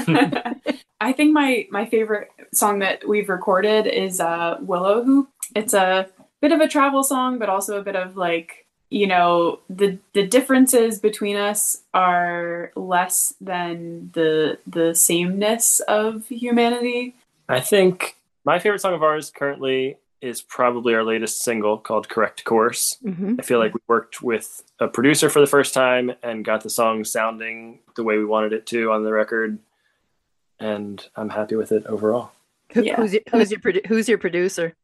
I 0.99 1.13
think 1.13 1.31
my 1.33 1.65
my 1.71 1.85
favorite 1.85 2.29
song 2.53 2.79
that 2.79 3.07
we've 3.07 3.29
recorded 3.29 3.87
is 3.87 4.19
uh, 4.19 4.57
Willow 4.59 5.01
Hoop. 5.01 5.29
It's 5.55 5.73
a 5.73 6.09
bit 6.41 6.51
of 6.51 6.59
a 6.59 6.67
travel 6.67 7.03
song, 7.05 7.39
but 7.39 7.47
also 7.47 7.79
a 7.79 7.83
bit 7.83 7.95
of 7.95 8.17
like 8.17 8.65
you 8.89 9.07
know 9.07 9.59
the 9.69 9.97
the 10.11 10.27
differences 10.27 10.99
between 10.99 11.37
us 11.37 11.83
are 11.93 12.73
less 12.75 13.33
than 13.39 14.11
the 14.13 14.59
the 14.67 14.93
sameness 14.93 15.79
of 15.87 16.27
humanity. 16.27 17.15
I 17.47 17.61
think 17.61 18.17
my 18.43 18.59
favorite 18.59 18.81
song 18.81 18.93
of 18.93 19.03
ours 19.03 19.31
currently 19.31 19.95
is 20.21 20.41
probably 20.41 20.93
our 20.95 21.03
latest 21.03 21.43
single 21.43 21.77
called 21.77 22.09
Correct 22.09 22.43
Course. 22.43 22.97
Mm-hmm. 23.03 23.35
I 23.39 23.43
feel 23.43 23.59
like 23.59 23.73
we 23.73 23.81
worked 23.87 24.21
with 24.21 24.63
a 24.79 24.87
producer 24.87 25.29
for 25.29 25.39
the 25.39 25.47
first 25.47 25.73
time 25.73 26.11
and 26.23 26.43
got 26.43 26.63
the 26.63 26.69
song 26.69 27.03
sounding 27.03 27.79
the 27.95 28.03
way 28.03 28.17
we 28.17 28.25
wanted 28.25 28.53
it 28.53 28.65
to 28.67 28.91
on 28.91 29.03
the 29.03 29.11
record. 29.11 29.59
And 30.59 31.05
I'm 31.15 31.29
happy 31.29 31.55
with 31.55 31.71
it 31.71 31.85
overall. 31.85 32.31
Who, 32.73 32.83
yeah. 32.83 32.95
Who's 32.95 33.13
your, 33.13 33.21
who's 33.31 33.51
your, 33.51 33.61
who's 33.87 34.09
your 34.09 34.17
producer? 34.17 34.75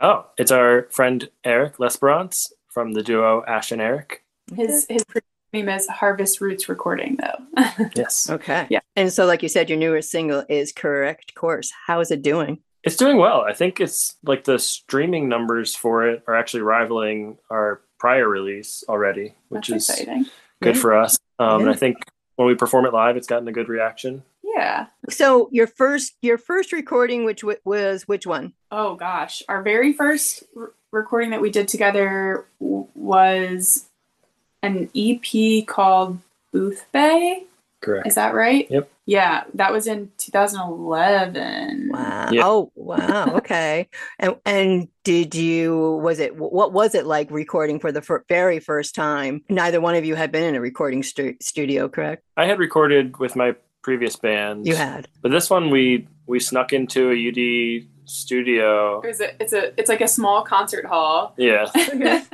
Oh, 0.00 0.26
it's 0.38 0.50
our 0.50 0.88
friend 0.90 1.28
Eric 1.44 1.76
Lesperance 1.76 2.52
from 2.68 2.92
the 2.92 3.02
duo 3.02 3.44
Ash 3.46 3.72
and 3.72 3.82
Eric. 3.82 4.24
His 4.54 4.86
his 4.88 5.04
name 5.52 5.68
is 5.68 5.86
Harvest 5.88 6.40
Roots 6.40 6.68
Recording, 6.68 7.18
though. 7.20 7.64
yes. 7.94 8.30
Okay. 8.30 8.66
Yeah. 8.70 8.80
And 8.96 9.12
so, 9.12 9.26
like 9.26 9.42
you 9.42 9.48
said, 9.48 9.68
your 9.68 9.78
newest 9.78 10.10
single 10.10 10.44
is 10.48 10.72
Correct 10.72 11.34
Course. 11.34 11.72
How 11.86 12.00
is 12.00 12.10
it 12.10 12.22
doing? 12.22 12.60
It's 12.82 12.96
doing 12.96 13.18
well. 13.18 13.42
I 13.42 13.52
think 13.52 13.80
it's 13.80 14.16
like 14.24 14.44
the 14.44 14.58
streaming 14.58 15.28
numbers 15.28 15.74
for 15.74 16.08
it 16.08 16.22
are 16.26 16.34
actually 16.34 16.62
rivaling 16.62 17.38
our 17.50 17.82
prior 17.98 18.28
release 18.28 18.82
already, 18.88 19.34
which 19.50 19.68
That's 19.68 19.90
is 19.90 19.98
exciting. 20.00 20.26
good 20.62 20.76
yeah. 20.76 20.80
for 20.80 20.96
us. 20.96 21.18
Um, 21.38 21.48
yeah. 21.48 21.66
And 21.66 21.70
I 21.70 21.74
think 21.74 21.98
when 22.36 22.48
we 22.48 22.54
perform 22.54 22.86
it 22.86 22.92
live, 22.94 23.16
it's 23.16 23.26
gotten 23.26 23.46
a 23.48 23.52
good 23.52 23.68
reaction. 23.68 24.22
Yeah. 24.42 24.86
So 25.10 25.48
your 25.52 25.66
first 25.66 26.14
your 26.22 26.38
first 26.38 26.72
recording, 26.72 27.24
which 27.24 27.42
w- 27.42 27.58
was 27.64 28.08
which 28.08 28.26
one? 28.26 28.52
Oh 28.70 28.94
gosh, 28.96 29.42
our 29.48 29.62
very 29.62 29.92
first 29.92 30.42
r- 30.56 30.72
recording 30.90 31.30
that 31.30 31.40
we 31.40 31.50
did 31.50 31.68
together 31.68 32.46
w- 32.60 32.86
was 32.94 33.86
an 34.62 34.90
EP 34.94 35.66
called 35.66 36.18
Booth 36.52 36.86
Bay. 36.92 37.44
Correct. 37.80 38.06
Is 38.06 38.14
that 38.16 38.34
right? 38.34 38.66
Yep. 38.70 38.90
Yeah, 39.06 39.44
that 39.54 39.72
was 39.72 39.86
in 39.86 40.10
2011. 40.18 41.88
Wow. 41.90 42.28
Yep. 42.30 42.44
Oh, 42.44 42.72
wow. 42.74 43.36
Okay. 43.36 43.88
and 44.18 44.36
and 44.44 44.88
did 45.02 45.34
you 45.34 45.98
was 46.02 46.18
it 46.18 46.36
what 46.36 46.72
was 46.72 46.94
it 46.94 47.06
like 47.06 47.30
recording 47.30 47.80
for 47.80 47.90
the 47.90 48.02
fir- 48.02 48.24
very 48.28 48.60
first 48.60 48.94
time? 48.94 49.42
Neither 49.48 49.80
one 49.80 49.94
of 49.94 50.04
you 50.04 50.14
had 50.14 50.30
been 50.30 50.44
in 50.44 50.54
a 50.54 50.60
recording 50.60 51.02
stu- 51.02 51.36
studio, 51.40 51.88
correct? 51.88 52.22
I 52.36 52.46
had 52.46 52.58
recorded 52.58 53.18
with 53.18 53.34
my 53.34 53.56
previous 53.82 54.16
band. 54.16 54.66
You 54.66 54.76
had. 54.76 55.08
But 55.22 55.30
this 55.30 55.48
one 55.48 55.70
we 55.70 56.06
we 56.26 56.38
snuck 56.38 56.72
into 56.72 57.10
a 57.10 57.28
UD 57.28 57.88
studio. 58.04 59.00
It's 59.00 59.20
a, 59.20 59.42
it's 59.42 59.52
a 59.52 59.72
it's 59.80 59.88
like 59.88 60.02
a 60.02 60.08
small 60.08 60.42
concert 60.42 60.84
hall. 60.84 61.34
Yeah. 61.38 61.66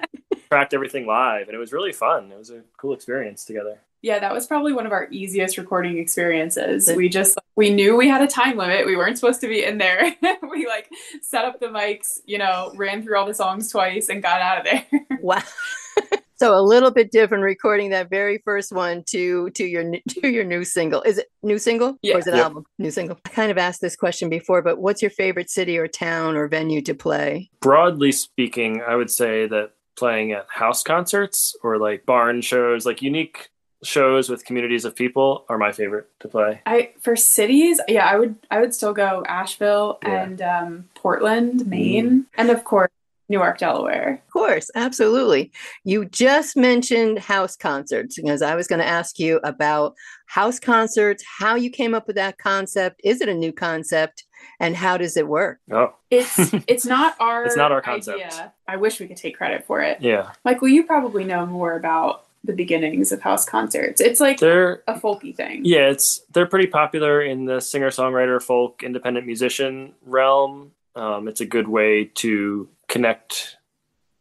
Tracked 0.51 0.75
everything 0.75 1.07
live 1.07 1.47
and 1.49 1.55
it 1.55 1.59
was 1.59 1.73
really 1.73 1.93
fun. 1.93 2.31
It 2.33 2.39
was 2.39 2.51
a 2.51 2.63
cool 2.77 2.95
experience 2.95 3.45
together. 3.45 3.79
Yeah, 4.07 4.21
that 4.21 4.33
was 4.33 4.47
probably 4.47 4.73
one 4.73 4.87
of 4.87 4.93
our 4.93 5.09
easiest 5.11 5.59
recording 5.59 5.99
experiences. 5.99 6.89
We 6.95 7.09
just 7.09 7.37
we 7.57 7.71
knew 7.71 7.97
we 7.97 8.07
had 8.07 8.23
a 8.23 8.29
time 8.29 8.57
limit. 8.57 8.87
We 8.87 8.95
weren't 8.95 9.19
supposed 9.19 9.41
to 9.41 9.49
be 9.49 9.65
in 9.65 9.79
there. 9.79 10.15
we 10.49 10.65
like 10.65 10.89
set 11.23 11.45
up 11.45 11.59
the 11.59 11.67
mics, 11.67 12.21
you 12.25 12.39
know, 12.39 12.71
ran 12.77 13.03
through 13.03 13.19
all 13.19 13.27
the 13.27 13.35
songs 13.35 13.69
twice 13.69 14.09
and 14.09 14.23
got 14.23 14.41
out 14.41 14.59
of 14.59 14.65
there. 14.65 14.87
wow. 15.21 15.43
so 16.37 16.57
a 16.57 16.63
little 16.63 16.93
bit 16.93 17.11
different 17.11 17.43
recording 17.43 17.91
that 17.91 18.09
very 18.09 18.39
first 18.45 18.71
one 18.71 19.03
to 19.09 19.51
to 19.51 19.65
your 19.65 19.83
to 20.09 20.29
your 20.29 20.45
new 20.45 20.63
single. 20.63 21.03
Is 21.03 21.19
it 21.19 21.27
new 21.43 21.59
single 21.59 21.99
yeah. 22.01 22.15
or 22.15 22.19
is 22.21 22.29
it 22.29 22.37
yep. 22.37 22.45
album? 22.45 22.65
New 22.79 22.93
single. 22.93 23.19
I 23.27 23.31
kind 23.31 23.51
of 23.51 23.59
asked 23.59 23.81
this 23.81 23.97
question 23.97 24.29
before, 24.29 24.63
but 24.63 24.79
what's 24.79 25.03
your 25.03 25.11
favorite 25.11 25.51
city 25.51 25.79
or 25.79 25.89
town 25.89 26.37
or 26.37 26.47
venue 26.47 26.81
to 26.83 26.95
play? 26.95 27.51
Broadly 27.59 28.13
speaking, 28.13 28.83
I 28.87 28.95
would 28.95 29.11
say 29.11 29.49
that 29.49 29.73
playing 29.97 30.31
at 30.31 30.47
house 30.49 30.85
concerts 30.85 31.57
or 31.65 31.79
like 31.79 32.07
barn 32.07 32.41
shows, 32.41 32.87
like 32.87 33.03
unique 33.03 33.49
shows 33.83 34.29
with 34.29 34.45
communities 34.45 34.85
of 34.85 34.95
people 34.95 35.45
are 35.49 35.59
my 35.59 35.73
favorite 35.73 36.09
to 36.21 36.29
play. 36.29 36.61
I 36.67 36.93
for 37.01 37.17
cities, 37.17 37.81
yeah, 37.89 38.07
I 38.07 38.17
would 38.17 38.37
I 38.51 38.61
would 38.61 38.75
still 38.75 38.93
go 38.93 39.25
Asheville 39.27 39.99
yeah. 40.03 40.23
and 40.23 40.43
um, 40.43 40.89
Portland, 40.95 41.67
Maine, 41.67 42.11
mm. 42.11 42.25
and 42.37 42.51
of 42.51 42.65
course 42.65 42.91
Newark, 43.29 43.59
Delaware. 43.59 44.23
Of 44.25 44.33
course, 44.33 44.71
absolutely. 44.77 45.51
You 45.83 46.05
just 46.05 46.57
mentioned 46.57 47.19
house 47.19 47.57
concerts 47.57 48.17
because 48.17 48.41
I 48.41 48.55
was 48.55 48.69
going 48.69 48.79
to 48.79 48.87
ask 48.87 49.19
you 49.19 49.41
about 49.43 49.97
house 50.27 50.61
concerts, 50.61 51.25
how 51.39 51.57
you 51.57 51.69
came 51.69 51.93
up 51.93 52.07
with 52.07 52.15
that 52.17 52.39
concept. 52.39 53.01
Is 53.03 53.21
it 53.21 53.29
a 53.29 53.35
new 53.35 53.53
concept? 53.53 54.25
And 54.61 54.77
how 54.77 54.97
does 54.97 55.17
it 55.17 55.27
work? 55.27 55.59
Oh, 55.73 55.95
it's 56.11 56.39
it's 56.69 56.87
not 56.87 57.17
our 57.19 57.45
it's 57.45 57.57
not 57.57 57.73
our 57.73 57.83
concept. 57.83 58.23
Idea. 58.23 58.53
I 58.69 58.77
wish 58.77 59.01
we 59.01 59.09
could 59.09 59.17
take 59.17 59.37
credit 59.37 59.67
for 59.67 59.83
it. 59.83 60.01
Yeah, 60.01 60.33
Michael, 60.45 60.69
you 60.69 60.85
probably 60.85 61.25
know 61.25 61.47
more 61.47 61.75
about 61.75 62.26
the 62.47 62.53
beginnings 62.53 63.13
of 63.13 63.21
house 63.21 63.45
concerts. 63.45 64.01
It's 64.01 64.21
like 64.21 64.39
they're 64.39 64.83
a 64.87 64.95
folky 64.95 65.35
thing. 65.35 65.63
Yeah, 65.65 65.89
it's 65.89 66.23
they're 66.33 66.47
pretty 66.47 66.69
popular 66.69 67.23
in 67.23 67.45
the 67.45 67.61
singer 67.61 67.91
songwriter, 67.91 68.43
folk, 68.43 68.83
independent 68.83 69.27
musician 69.27 69.95
realm. 70.05 70.73
Um, 70.95 71.29
it's 71.29 71.41
a 71.41 71.47
good 71.47 71.69
way 71.69 72.05
to 72.17 72.69
connect 72.89 73.57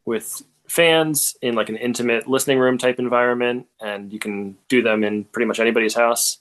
with 0.06 0.44
fans 0.68 1.36
in 1.42 1.56
like 1.56 1.70
an 1.70 1.78
intimate 1.78 2.28
listening 2.28 2.60
room 2.60 2.78
type 2.78 3.00
environment, 3.00 3.68
and 3.80 4.12
you 4.12 4.20
can 4.20 4.58
do 4.68 4.82
them 4.82 5.04
in 5.04 5.24
pretty 5.26 5.46
much 5.46 5.60
anybody's 5.60 5.96
house. 5.96 6.40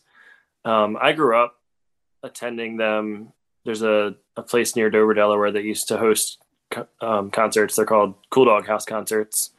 Um, 0.64 0.96
I 1.00 1.12
grew 1.12 1.36
up 1.36 1.56
attending 2.22 2.78
them. 2.78 3.32
There's 3.64 3.82
a, 3.82 4.16
a 4.36 4.42
place 4.42 4.76
near 4.76 4.90
Dover, 4.90 5.14
Delaware 5.14 5.52
that 5.52 5.62
used 5.62 5.88
to 5.88 5.98
host 5.98 6.42
um, 7.00 7.30
concerts. 7.30 7.76
They're 7.76 7.86
called 7.86 8.14
Cool 8.30 8.46
Dog 8.46 8.66
House 8.66 8.84
Concerts, 8.84 9.50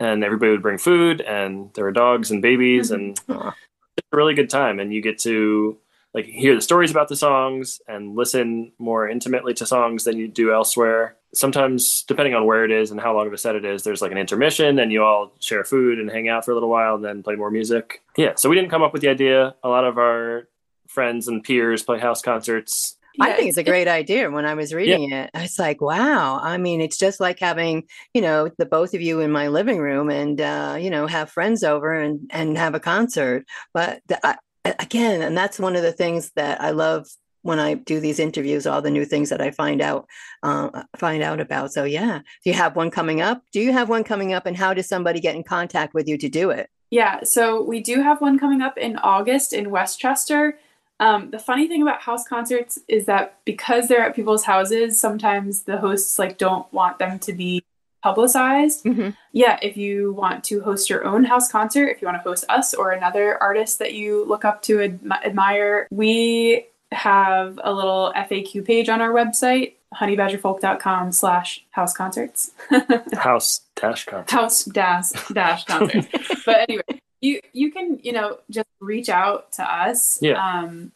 and 0.00 0.24
everybody 0.24 0.52
would 0.52 0.62
bring 0.62 0.78
food, 0.78 1.20
and 1.20 1.70
there 1.74 1.84
were 1.84 1.92
dogs 1.92 2.30
and 2.30 2.42
babies, 2.42 2.90
mm-hmm. 2.90 3.30
and 3.30 3.52
it's 3.96 4.08
a 4.12 4.16
really 4.16 4.34
good 4.34 4.50
time. 4.50 4.80
And 4.80 4.92
you 4.92 5.00
get 5.00 5.18
to 5.20 5.78
like 6.14 6.24
hear 6.24 6.54
the 6.54 6.62
stories 6.62 6.90
about 6.90 7.08
the 7.08 7.16
songs 7.16 7.80
and 7.86 8.16
listen 8.16 8.72
more 8.78 9.06
intimately 9.06 9.52
to 9.52 9.66
songs 9.66 10.04
than 10.04 10.16
you 10.16 10.26
do 10.26 10.50
elsewhere. 10.52 11.16
Sometimes, 11.34 12.04
depending 12.08 12.34
on 12.34 12.46
where 12.46 12.64
it 12.64 12.70
is 12.70 12.90
and 12.90 12.98
how 12.98 13.14
long 13.14 13.26
of 13.26 13.34
a 13.34 13.38
set 13.38 13.54
it 13.54 13.66
is, 13.66 13.82
there's 13.82 14.00
like 14.00 14.12
an 14.12 14.18
intermission 14.18 14.78
and 14.78 14.90
you 14.90 15.02
all 15.02 15.34
share 15.40 15.62
food 15.62 15.98
and 15.98 16.10
hang 16.10 16.30
out 16.30 16.46
for 16.46 16.52
a 16.52 16.54
little 16.54 16.70
while 16.70 16.94
and 16.94 17.04
then 17.04 17.22
play 17.22 17.34
more 17.34 17.50
music. 17.50 18.02
Yeah, 18.16 18.32
so 18.34 18.48
we 18.48 18.56
didn't 18.56 18.70
come 18.70 18.82
up 18.82 18.94
with 18.94 19.02
the 19.02 19.10
idea. 19.10 19.54
A 19.62 19.68
lot 19.68 19.84
of 19.84 19.98
our 19.98 20.48
friends 20.88 21.28
and 21.28 21.44
peers 21.44 21.82
play 21.82 21.98
house 21.98 22.22
concerts. 22.22 22.95
I 23.20 23.32
think 23.32 23.48
it's 23.48 23.58
a 23.58 23.62
great 23.62 23.88
idea. 23.88 24.30
When 24.30 24.44
I 24.44 24.54
was 24.54 24.74
reading 24.74 25.10
yeah. 25.10 25.24
it, 25.24 25.30
it's 25.34 25.58
like, 25.58 25.80
wow. 25.80 26.38
I 26.42 26.58
mean, 26.58 26.80
it's 26.80 26.98
just 26.98 27.20
like 27.20 27.38
having, 27.38 27.84
you 28.14 28.22
know, 28.22 28.50
the 28.58 28.66
both 28.66 28.94
of 28.94 29.00
you 29.00 29.20
in 29.20 29.30
my 29.30 29.48
living 29.48 29.78
room 29.78 30.10
and, 30.10 30.40
uh, 30.40 30.76
you 30.78 30.90
know, 30.90 31.06
have 31.06 31.30
friends 31.30 31.64
over 31.64 31.92
and, 31.94 32.30
and 32.30 32.56
have 32.58 32.74
a 32.74 32.80
concert. 32.80 33.44
But 33.72 34.00
the, 34.06 34.38
again, 34.64 35.22
and 35.22 35.36
that's 35.36 35.58
one 35.58 35.76
of 35.76 35.82
the 35.82 35.92
things 35.92 36.32
that 36.36 36.60
I 36.60 36.70
love 36.70 37.06
when 37.42 37.60
I 37.60 37.74
do 37.74 38.00
these 38.00 38.18
interviews, 38.18 38.66
all 38.66 38.82
the 38.82 38.90
new 38.90 39.04
things 39.04 39.30
that 39.30 39.40
I 39.40 39.52
find 39.52 39.80
out 39.80 40.08
uh, 40.42 40.82
find 40.96 41.22
out 41.22 41.40
about. 41.40 41.72
So 41.72 41.84
yeah, 41.84 42.18
do 42.18 42.50
you 42.50 42.54
have 42.54 42.74
one 42.74 42.90
coming 42.90 43.20
up? 43.20 43.42
Do 43.52 43.60
you 43.60 43.72
have 43.72 43.88
one 43.88 44.04
coming 44.04 44.32
up, 44.32 44.46
and 44.46 44.56
how 44.56 44.74
does 44.74 44.88
somebody 44.88 45.20
get 45.20 45.36
in 45.36 45.44
contact 45.44 45.94
with 45.94 46.08
you 46.08 46.18
to 46.18 46.28
do 46.28 46.50
it? 46.50 46.68
Yeah, 46.90 47.22
so 47.22 47.62
we 47.62 47.80
do 47.80 48.02
have 48.02 48.20
one 48.20 48.38
coming 48.38 48.62
up 48.62 48.76
in 48.76 48.96
August 48.96 49.52
in 49.52 49.70
Westchester. 49.70 50.58
Um, 50.98 51.30
the 51.30 51.38
funny 51.38 51.68
thing 51.68 51.82
about 51.82 52.00
house 52.00 52.26
concerts 52.26 52.78
is 52.88 53.06
that 53.06 53.38
because 53.44 53.88
they're 53.88 54.04
at 54.04 54.16
people's 54.16 54.44
houses, 54.44 54.98
sometimes 54.98 55.62
the 55.62 55.78
hosts 55.78 56.18
like 56.18 56.38
don't 56.38 56.70
want 56.72 56.98
them 56.98 57.18
to 57.20 57.32
be 57.32 57.62
publicized. 58.02 58.84
Mm-hmm. 58.84 59.10
Yeah, 59.32 59.58
if 59.62 59.76
you 59.76 60.12
want 60.12 60.44
to 60.44 60.60
host 60.60 60.88
your 60.88 61.04
own 61.04 61.24
house 61.24 61.50
concert, 61.50 61.88
if 61.88 62.00
you 62.00 62.06
want 62.06 62.22
to 62.22 62.28
host 62.28 62.44
us 62.48 62.72
or 62.72 62.92
another 62.92 63.40
artist 63.42 63.78
that 63.80 63.94
you 63.94 64.24
look 64.24 64.44
up 64.44 64.62
to 64.62 64.80
ad- 64.80 65.00
admire, 65.24 65.88
we 65.90 66.66
have 66.92 67.58
a 67.62 67.72
little 67.72 68.12
FAQ 68.16 68.64
page 68.64 68.88
on 68.88 69.00
our 69.00 69.10
website, 69.10 69.74
honeybadgerfolk.com 69.94 71.12
slash 71.12 71.64
house 71.70 71.92
concerts. 71.92 72.52
house 73.12 73.62
dash 73.74 74.04
concerts. 74.04 74.32
House 74.32 74.64
dash 74.64 75.10
dash 75.32 75.64
concerts. 75.64 76.08
but 76.46 76.60
anyway, 76.68 77.02
you 77.26 77.40
you 77.52 77.72
can, 77.72 77.98
you 78.02 78.12
know, 78.12 78.38
just 78.50 78.68
reach 78.80 79.08
out 79.08 79.52
to 79.52 79.62
us. 79.62 80.18
Yeah. 80.20 80.34
Um, 80.34 80.92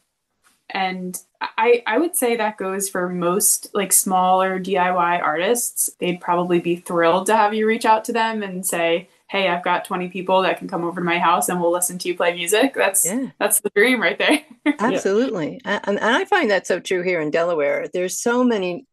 and 0.73 1.21
I, 1.40 1.83
I 1.87 1.99
would 1.99 2.14
say 2.14 2.37
that 2.37 2.59
goes 2.59 2.88
for 2.88 3.09
most 3.09 3.75
like 3.75 3.93
smaller 3.93 4.61
DIY 4.61 5.23
artists. 5.23 5.90
They'd 5.99 6.21
probably 6.21 6.61
be 6.61 6.77
thrilled 6.77 7.27
to 7.27 7.37
have 7.37 7.55
you 7.55 7.66
reach 7.66 7.85
out 7.85 8.05
to 8.05 8.12
them 8.12 8.43
and 8.43 8.64
say, 8.64 9.09
"Hey, 9.29 9.49
I've 9.49 9.64
got 9.64 9.85
20 9.85 10.09
people 10.09 10.43
that 10.43 10.59
can 10.59 10.69
come 10.69 10.85
over 10.85 11.01
to 11.01 11.05
my 11.05 11.19
house 11.19 11.49
and 11.49 11.61
we'll 11.61 11.73
listen 11.73 11.99
to 11.99 12.09
you 12.09 12.16
play 12.16 12.35
music." 12.35 12.75
That's 12.75 13.05
yeah. 13.05 13.31
that's 13.38 13.61
the 13.61 13.71
dream 13.71 14.01
right 14.01 14.19
there. 14.19 14.40
Absolutely. 14.79 15.61
And, 15.64 15.83
and 15.87 15.99
I 16.01 16.25
find 16.25 16.51
that 16.51 16.66
so 16.66 16.79
true 16.79 17.03
here 17.03 17.21
in 17.21 17.31
Delaware. 17.31 17.88
There's 17.93 18.19
so 18.19 18.45
many 18.45 18.87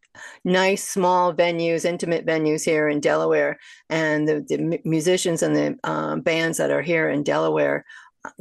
nice 0.43 0.87
small 0.87 1.33
venues, 1.33 1.85
intimate 1.85 2.25
venues 2.25 2.63
here 2.63 2.89
in 2.89 2.99
Delaware, 2.99 3.59
and 3.89 4.27
the, 4.27 4.45
the 4.47 4.79
musicians 4.85 5.43
and 5.43 5.55
the 5.55 5.79
um, 5.83 6.21
bands 6.21 6.57
that 6.57 6.71
are 6.71 6.81
here 6.81 7.09
in 7.09 7.23
Delaware 7.23 7.85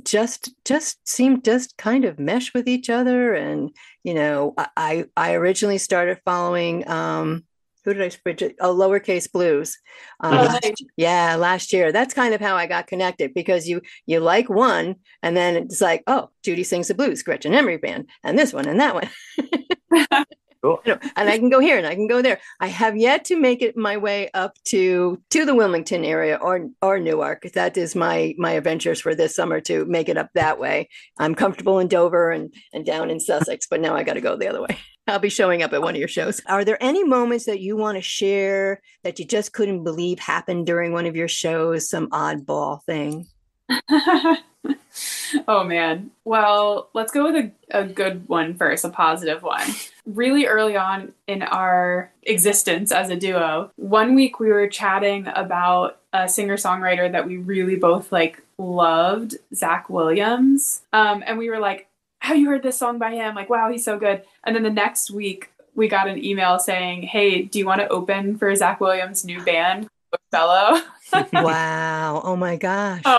just 0.02 0.52
just 0.64 1.06
seem 1.06 1.42
just 1.42 1.76
kind 1.76 2.04
of 2.04 2.18
mesh 2.18 2.52
with 2.54 2.66
each 2.66 2.90
other. 2.90 3.34
And 3.34 3.70
you 4.06 4.14
know 4.14 4.54
i 4.76 5.04
i 5.16 5.34
originally 5.34 5.78
started 5.78 6.20
following 6.24 6.88
um 6.88 7.42
who 7.84 7.92
did 7.92 8.02
i 8.02 8.08
spread 8.08 8.40
oh 8.60 8.72
lowercase 8.72 9.30
blues 9.30 9.78
um, 10.20 10.32
oh, 10.32 10.42
last, 10.44 10.84
yeah 10.96 11.34
last 11.34 11.72
year. 11.72 11.90
That's 11.90 12.14
kind 12.14 12.32
of 12.32 12.40
how 12.40 12.54
i 12.54 12.66
got 12.66 12.86
connected 12.86 13.34
because 13.34 13.68
you 13.68 13.82
you 14.06 14.20
like 14.20 14.48
one 14.48 14.94
and 15.24 15.36
then 15.36 15.56
it's 15.56 15.80
like 15.80 16.04
oh 16.06 16.30
judy 16.44 16.62
sings 16.62 16.86
the 16.86 16.94
blues 16.94 17.24
gretchen 17.24 17.52
emery 17.52 17.78
band 17.78 18.08
and 18.22 18.38
this 18.38 18.52
one 18.52 18.68
and 18.68 18.78
that 18.78 18.94
one 18.94 20.24
Cool. 20.66 20.82
You 20.84 20.94
know, 20.94 21.10
and 21.14 21.28
I 21.28 21.38
can 21.38 21.48
go 21.48 21.60
here 21.60 21.78
and 21.78 21.86
I 21.86 21.94
can 21.94 22.08
go 22.08 22.20
there. 22.20 22.40
I 22.58 22.66
have 22.66 22.96
yet 22.96 23.24
to 23.26 23.38
make 23.38 23.62
it 23.62 23.76
my 23.76 23.96
way 23.96 24.30
up 24.34 24.54
to 24.64 25.22
to 25.30 25.44
the 25.44 25.54
Wilmington 25.54 26.04
area 26.04 26.36
or 26.42 26.68
or 26.82 26.98
Newark. 26.98 27.42
That 27.54 27.76
is 27.76 27.94
my 27.94 28.34
my 28.36 28.52
adventures 28.52 29.00
for 29.00 29.14
this 29.14 29.36
summer 29.36 29.60
to 29.60 29.84
make 29.84 30.08
it 30.08 30.18
up 30.18 30.30
that 30.34 30.58
way. 30.58 30.88
I'm 31.18 31.36
comfortable 31.36 31.78
in 31.78 31.86
Dover 31.86 32.32
and 32.32 32.52
and 32.72 32.84
down 32.84 33.10
in 33.10 33.20
Sussex, 33.20 33.68
but 33.68 33.80
now 33.80 33.94
I 33.94 34.02
got 34.02 34.14
to 34.14 34.20
go 34.20 34.36
the 34.36 34.48
other 34.48 34.60
way. 34.60 34.76
I'll 35.06 35.20
be 35.20 35.28
showing 35.28 35.62
up 35.62 35.72
at 35.72 35.82
one 35.82 35.94
of 35.94 36.00
your 36.00 36.08
shows. 36.08 36.40
Are 36.46 36.64
there 36.64 36.82
any 36.82 37.04
moments 37.04 37.44
that 37.44 37.60
you 37.60 37.76
want 37.76 37.96
to 37.96 38.02
share 38.02 38.82
that 39.04 39.20
you 39.20 39.24
just 39.24 39.52
couldn't 39.52 39.84
believe 39.84 40.18
happened 40.18 40.66
during 40.66 40.92
one 40.92 41.06
of 41.06 41.14
your 41.14 41.28
shows? 41.28 41.88
Some 41.88 42.10
oddball 42.10 42.82
thing? 42.86 43.28
oh 45.48 45.64
man. 45.64 46.10
Well, 46.24 46.88
let's 46.94 47.12
go 47.12 47.30
with 47.30 47.36
a, 47.36 47.50
a 47.70 47.84
good 47.84 48.28
one 48.28 48.54
first, 48.54 48.84
a 48.84 48.90
positive 48.90 49.42
one. 49.42 49.68
Really 50.04 50.46
early 50.46 50.76
on 50.76 51.12
in 51.26 51.42
our 51.42 52.10
existence 52.22 52.92
as 52.92 53.10
a 53.10 53.16
duo, 53.16 53.70
one 53.76 54.14
week 54.14 54.40
we 54.40 54.48
were 54.48 54.68
chatting 54.68 55.28
about 55.34 55.98
a 56.12 56.28
singer 56.28 56.56
songwriter 56.56 57.10
that 57.10 57.26
we 57.26 57.36
really 57.36 57.76
both 57.76 58.12
like 58.12 58.42
loved, 58.58 59.36
Zach 59.54 59.90
Williams. 59.90 60.82
Um, 60.92 61.22
and 61.26 61.38
we 61.38 61.50
were 61.50 61.58
like, 61.58 61.88
Have 62.20 62.36
you 62.36 62.48
heard 62.48 62.62
this 62.62 62.78
song 62.78 62.98
by 62.98 63.12
him? 63.14 63.34
Like, 63.34 63.50
wow, 63.50 63.70
he's 63.70 63.84
so 63.84 63.98
good. 63.98 64.22
And 64.44 64.54
then 64.54 64.62
the 64.62 64.70
next 64.70 65.10
week, 65.10 65.50
we 65.74 65.88
got 65.88 66.08
an 66.08 66.24
email 66.24 66.58
saying, 66.58 67.02
Hey, 67.02 67.42
do 67.42 67.58
you 67.58 67.66
want 67.66 67.80
to 67.80 67.88
open 67.88 68.38
for 68.38 68.54
Zach 68.54 68.80
Williams' 68.80 69.24
new 69.24 69.44
band, 69.44 69.88
Fellow? 70.30 70.80
wow. 71.32 72.20
Oh 72.24 72.36
my 72.36 72.56
gosh. 72.56 73.02
Oh, 73.04 73.18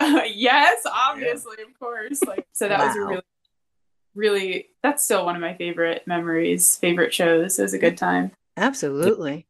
yes, 0.34 0.86
obviously, 0.86 1.56
yeah. 1.58 1.66
of 1.66 1.78
course. 1.78 2.22
Like 2.22 2.46
so 2.52 2.68
that 2.68 2.78
wow. 2.78 2.86
was 2.86 2.96
a 2.96 3.00
really 3.00 3.22
really 4.14 4.66
that's 4.82 5.04
still 5.04 5.24
one 5.24 5.36
of 5.36 5.40
my 5.40 5.54
favorite 5.54 6.06
memories, 6.06 6.76
favorite 6.76 7.14
shows. 7.14 7.58
It 7.58 7.62
was 7.62 7.74
a 7.74 7.78
good 7.78 7.96
time. 7.96 8.32
Absolutely. 8.56 9.46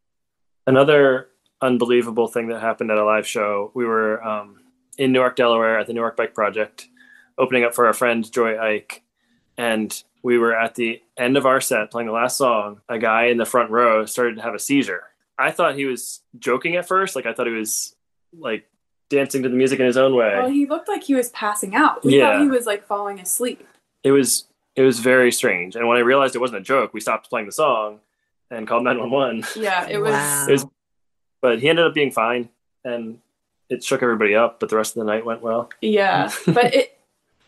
Another 0.67 1.29
unbelievable 1.63 2.29
thing 2.29 2.49
that 2.49 2.61
happened 2.61 2.91
at 2.91 2.99
a 2.99 3.05
live 3.05 3.27
show. 3.27 3.71
We 3.75 3.85
were 3.85 4.23
um, 4.25 4.61
in 4.99 5.13
Newark, 5.13 5.37
Delaware 5.37 5.79
at 5.79 5.87
the 5.87 5.93
Newark 5.93 6.17
Bike 6.17 6.35
Project, 6.35 6.89
opening 7.39 7.65
up 7.65 7.75
for 7.75 7.87
our 7.87 7.93
friend 7.93 8.31
Joy 8.31 8.59
Ike. 8.59 9.03
And 9.57 10.03
we 10.23 10.39
were 10.39 10.57
at 10.57 10.75
the 10.75 11.03
end 11.17 11.37
of 11.37 11.47
our 11.47 11.61
set 11.61 11.91
playing 11.91 12.07
the 12.07 12.13
last 12.13 12.37
song. 12.37 12.81
A 12.89 12.99
guy 12.99 13.27
in 13.27 13.37
the 13.37 13.47
front 13.47 13.71
row 13.71 14.07
started 14.07 14.37
to 14.37 14.43
have 14.43 14.55
a 14.55 14.59
seizure. 14.59 15.05
I 15.39 15.51
thought 15.51 15.75
he 15.75 15.87
was 15.87 16.21
joking 16.39 16.77
at 16.77 16.87
first. 16.87 17.17
Like, 17.17 17.27
I 17.27 17.33
thought 17.33 17.47
he 17.47 17.53
was 17.53 17.95
like 18.39 18.70
dancing 19.11 19.43
to 19.43 19.49
the 19.49 19.55
music 19.55 19.79
in 19.79 19.87
his 19.87 19.99
own 19.99 20.15
way. 20.15 20.35
Well, 20.39 20.49
he 20.49 20.65
looked 20.65 20.89
like 20.89 21.03
he 21.03 21.15
was 21.15 21.29
passing 21.31 21.75
out. 21.75 22.03
We 22.05 22.17
yeah. 22.17 22.33
thought 22.33 22.43
he 22.43 22.49
was 22.49 22.65
like 22.65 22.87
falling 22.87 23.21
asleep. 23.21 23.67
It 24.03 24.13
was 24.13 24.47
it 24.77 24.83
was 24.83 25.01
very 25.01 25.31
strange. 25.31 25.77
And 25.77 25.87
when 25.87 25.99
I 25.99 26.01
realized 26.01 26.35
it 26.35 26.39
wasn't 26.39 26.61
a 26.61 26.65
joke, 26.65 26.95
we 26.95 27.01
stopped 27.01 27.29
playing 27.29 27.47
the 27.47 27.53
song 27.53 28.01
and 28.51 28.67
called 28.67 28.85
911. 28.85 29.45
Yeah, 29.63 29.87
it 29.87 29.99
was, 29.99 30.13
wow. 30.13 30.47
it 30.49 30.53
was 30.53 30.67
but 31.43 31.61
he 31.61 31.69
ended 31.69 31.85
up 31.85 31.95
being 31.95 32.11
fine 32.11 32.49
and 32.85 33.19
it 33.69 33.85
shook 33.85 34.03
everybody 34.03 34.35
up, 34.35 34.61
but 34.61 34.69
the 34.69 34.77
rest 34.77 34.97
of 34.97 35.01
the 35.01 35.13
night 35.13 35.25
went 35.25 35.43
well. 35.43 35.71
Yeah. 35.81 36.31
but 36.47 36.75
it 36.75 36.97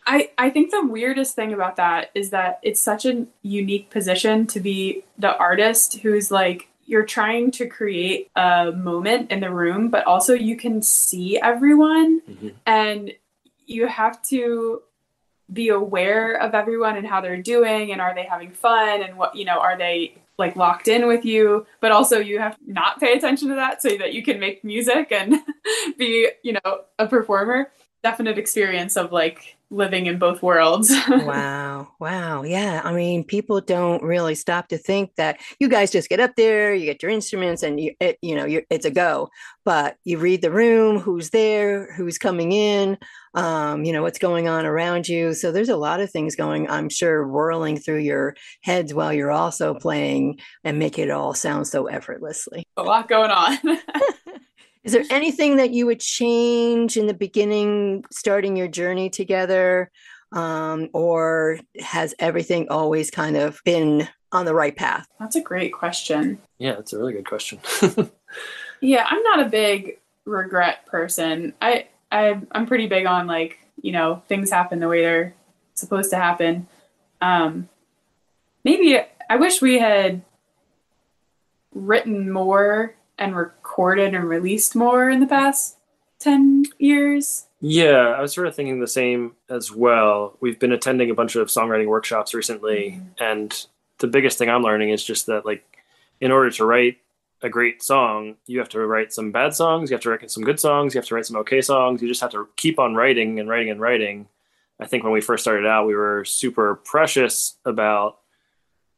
I 0.05 0.31
I 0.37 0.51
think 0.51 0.71
the 0.71 0.85
weirdest 0.85 1.37
thing 1.37 1.53
about 1.53 1.77
that 1.77 2.11
is 2.15 2.31
that 2.31 2.59
it's 2.63 2.81
such 2.81 3.07
a 3.07 3.27
unique 3.43 3.91
position 3.91 4.47
to 4.49 4.61
be 4.61 5.05
the 5.17 5.37
artist 5.37 5.99
who's 5.99 6.31
like 6.31 6.69
you're 6.85 7.07
trying 7.07 7.51
to 7.53 7.67
create 7.67 8.31
a 8.37 8.73
moment 8.73 9.31
in 9.31 9.41
the 9.41 9.51
room, 9.51 9.89
but 9.89 10.05
also 10.05 10.35
you 10.35 10.57
can 10.57 10.83
see 10.83 11.39
everyone 11.39 12.21
mm-hmm. 12.23 12.49
and 12.67 13.13
you 13.67 13.87
have 13.87 14.23
to 14.25 14.83
be 15.53 15.69
aware 15.69 16.35
of 16.35 16.55
everyone 16.55 16.97
and 16.97 17.07
how 17.07 17.21
they're 17.21 17.43
doing 17.43 17.93
and 17.93 18.01
are 18.01 18.15
they 18.15 18.25
having 18.25 18.51
fun 18.51 19.03
and 19.03 19.17
what 19.17 19.35
you 19.37 19.45
know 19.45 19.59
are 19.59 19.77
they 19.77 20.15
like 20.39 20.57
locked 20.57 20.89
in 20.89 21.07
with 21.07 21.25
you 21.25 21.67
but 21.81 21.93
also 21.93 22.19
you 22.19 22.39
have 22.39 22.57
to 22.57 22.73
not 22.73 22.99
pay 22.99 23.13
attention 23.13 23.49
to 23.49 23.55
that 23.55 23.83
so 23.83 23.89
that 23.99 24.15
you 24.15 24.23
can 24.23 24.41
make 24.41 24.65
music 24.65 25.13
and 25.13 25.35
be 25.99 26.31
you 26.43 26.53
know 26.53 26.81
a 26.99 27.07
performer 27.07 27.71
definite 28.03 28.39
experience 28.39 28.97
of 28.97 29.13
like 29.13 29.57
living 29.73 30.07
in 30.07 30.19
both 30.19 30.43
worlds. 30.43 30.93
wow. 31.09 31.89
Wow. 31.99 32.43
Yeah. 32.43 32.83
I 32.85 32.93
mean, 32.93 33.25
people 33.25 33.61
don't 33.61 34.03
really 34.03 34.35
stop 34.35 34.69
to 34.69 34.79
think 34.79 35.15
that 35.17 35.41
you 35.59 35.69
guys 35.69 35.91
just 35.91 36.09
get 36.09 36.21
up 36.21 36.37
there, 36.37 36.75
you 36.75 36.85
get 36.85 37.03
your 37.03 37.11
instruments 37.11 37.63
and 37.63 37.81
you, 37.81 37.95
it, 38.01 38.19
you 38.23 38.35
know, 38.35 38.61
it's 38.71 38.85
a 38.85 38.91
go, 38.91 39.31
but 39.65 39.97
you 40.05 40.19
read 40.19 40.43
the 40.43 40.51
room, 40.51 40.99
who's 40.99 41.31
there, 41.31 41.93
who's 41.95 42.19
coming 42.19 42.53
in, 42.53 42.99
um, 43.35 43.85
you 43.85 43.93
know, 43.93 44.03
what's 44.03 44.19
going 44.19 44.49
on 44.49 44.67
around 44.67 45.09
you. 45.09 45.35
So 45.35 45.53
there's 45.53 45.69
a 45.69 45.77
lot 45.77 46.01
of 46.01 46.11
things 46.11 46.37
going, 46.37 46.69
I'm 46.69 46.89
sure, 46.89 47.27
whirling 47.27 47.79
through 47.79 48.01
your 48.01 48.37
heads 48.61 48.93
while 48.93 49.13
you're 49.13 49.33
also 49.33 49.75
playing 49.75 50.39
and 50.65 50.79
make 50.79 50.99
it 50.99 51.11
all 51.11 51.35
sound 51.35 51.67
so 51.67 51.87
effortlessly. 51.87 52.65
A 52.77 52.83
lot 52.83 53.09
going 53.09 53.31
on. 53.31 53.59
Is 54.85 54.93
there 54.93 55.05
anything 55.11 55.57
that 55.57 55.71
you 55.71 55.87
would 55.87 56.01
change 56.01 56.97
in 56.97 57.07
the 57.07 57.15
beginning, 57.15 58.05
starting 58.11 58.57
your 58.57 58.69
journey 58.69 59.11
together? 59.11 59.91
Um, 60.33 60.89
or 60.93 61.61
has 61.79 62.15
everything 62.19 62.69
always 62.69 63.11
kind 63.11 63.37
of 63.37 63.61
been 63.65 64.09
on 64.33 64.45
the 64.45 64.55
right 64.55 64.75
path? 64.75 65.07
That's 65.21 65.37
a 65.37 65.41
great 65.41 65.73
question. 65.73 66.39
Yeah, 66.59 66.73
that's 66.73 66.93
a 66.93 66.99
really 66.99 67.13
good 67.13 67.29
question. 67.29 67.61
yeah, 68.81 69.07
I'm 69.09 69.23
not 69.23 69.41
a 69.41 69.49
big 69.49 69.99
regret 70.25 70.87
person. 70.87 71.53
I, 71.61 71.89
I 72.11 72.41
I'm 72.53 72.67
pretty 72.67 72.87
big 72.87 73.07
on 73.07 73.27
like, 73.27 73.59
you 73.81 73.93
know, 73.93 74.23
things 74.27 74.51
happen 74.51 74.81
the 74.81 74.89
way 74.89 75.03
they're 75.03 75.35
supposed 75.75 76.11
to 76.11 76.17
happen. 76.17 76.67
Um, 77.21 77.69
maybe 78.65 78.99
I 79.29 79.37
wish 79.37 79.63
we 79.63 79.79
had 79.79 80.23
written 81.75 82.31
more 82.31 82.95
and 83.19 83.37
recorded 83.73 84.15
and 84.15 84.29
released 84.29 84.77
more 84.77 85.09
in 85.09 85.21
the 85.21 85.27
past 85.27 85.79
10 86.19 86.65
years? 86.79 87.47
Yeah, 87.63 88.15
I 88.17 88.21
was 88.21 88.35
sort 88.35 88.47
of 88.47 88.55
thinking 88.55 88.81
the 88.81 88.87
same 88.87 89.33
as 89.49 89.73
well. 89.73 90.37
We've 90.41 90.59
been 90.59 90.73
attending 90.73 91.11
a 91.11 91.15
bunch 91.15 91.37
of 91.37 91.49
songwriting 91.49 91.87
workshops 91.87 92.35
recently, 92.35 93.01
mm-hmm. 93.01 93.25
and 93.25 93.67
the 93.99 94.09
biggest 94.09 94.37
thing 94.37 94.51
I'm 94.51 94.63
learning 94.63 94.91
is 94.91 95.03
just 95.03 95.25
that, 95.27 95.47
like, 95.47 95.65
in 96.21 96.31
order 96.31 96.51
to 96.51 96.67
write 96.67 96.99
a 97.41 97.49
great 97.49 97.83
song, 97.83 98.37
you 98.47 98.59
have 98.59 98.69
to 98.71 98.87
write 98.87 99.11
some 99.11 99.33
bad 99.33 99.55
songs, 99.55 99.89
you 99.91 99.95
have 99.95 100.03
to 100.03 100.11
write 100.11 100.31
some 100.31 100.45
good 100.45 100.61
songs, 100.61 100.95
you 100.95 100.99
have 100.99 101.09
to 101.09 101.15
write 101.15 101.27
some 101.27 101.37
okay 101.39 101.63
songs. 101.63 102.03
You 102.03 102.09
just 102.09 102.21
have 102.21 102.33
to 102.33 102.49
keep 102.57 102.79
on 102.79 102.95
writing 102.95 103.41
and 103.41 103.49
writing 103.49 103.71
and 103.71 103.81
writing. 103.81 104.29
I 104.79 104.87
think 104.87 105.03
when 105.03 105.15
we 105.15 105.23
first 105.23 105.45
started 105.45 105.67
out, 105.67 105.87
we 105.87 105.95
were 105.95 106.27
super 106.27 106.75
precious 106.75 107.57
about 107.65 108.19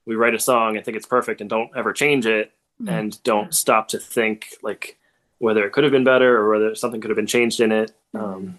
we 0.04 0.16
write 0.16 0.34
a 0.34 0.40
song 0.40 0.76
and 0.76 0.84
think 0.84 0.96
it's 0.96 1.06
perfect 1.06 1.40
and 1.40 1.48
don't 1.48 1.70
ever 1.76 1.92
change 1.92 2.26
it 2.26 2.50
mm-hmm. 2.80 2.88
and 2.88 3.22
don't 3.22 3.54
stop 3.54 3.88
to 3.88 3.98
think 3.98 4.46
like 4.62 4.98
whether 5.38 5.64
it 5.64 5.72
could 5.72 5.84
have 5.84 5.92
been 5.92 6.04
better 6.04 6.36
or 6.36 6.50
whether 6.50 6.74
something 6.74 7.00
could 7.00 7.10
have 7.10 7.16
been 7.16 7.26
changed 7.26 7.60
in 7.60 7.72
it. 7.72 7.92
Mm-hmm. 8.14 8.24
Um, 8.24 8.58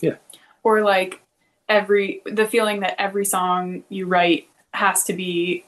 yeah. 0.00 0.16
Or 0.62 0.82
like 0.82 1.20
every 1.68 2.22
the 2.24 2.46
feeling 2.46 2.80
that 2.80 2.94
every 2.98 3.24
song 3.24 3.84
you 3.88 4.06
write 4.06 4.48
has 4.72 5.04
to 5.04 5.12
be 5.12 5.64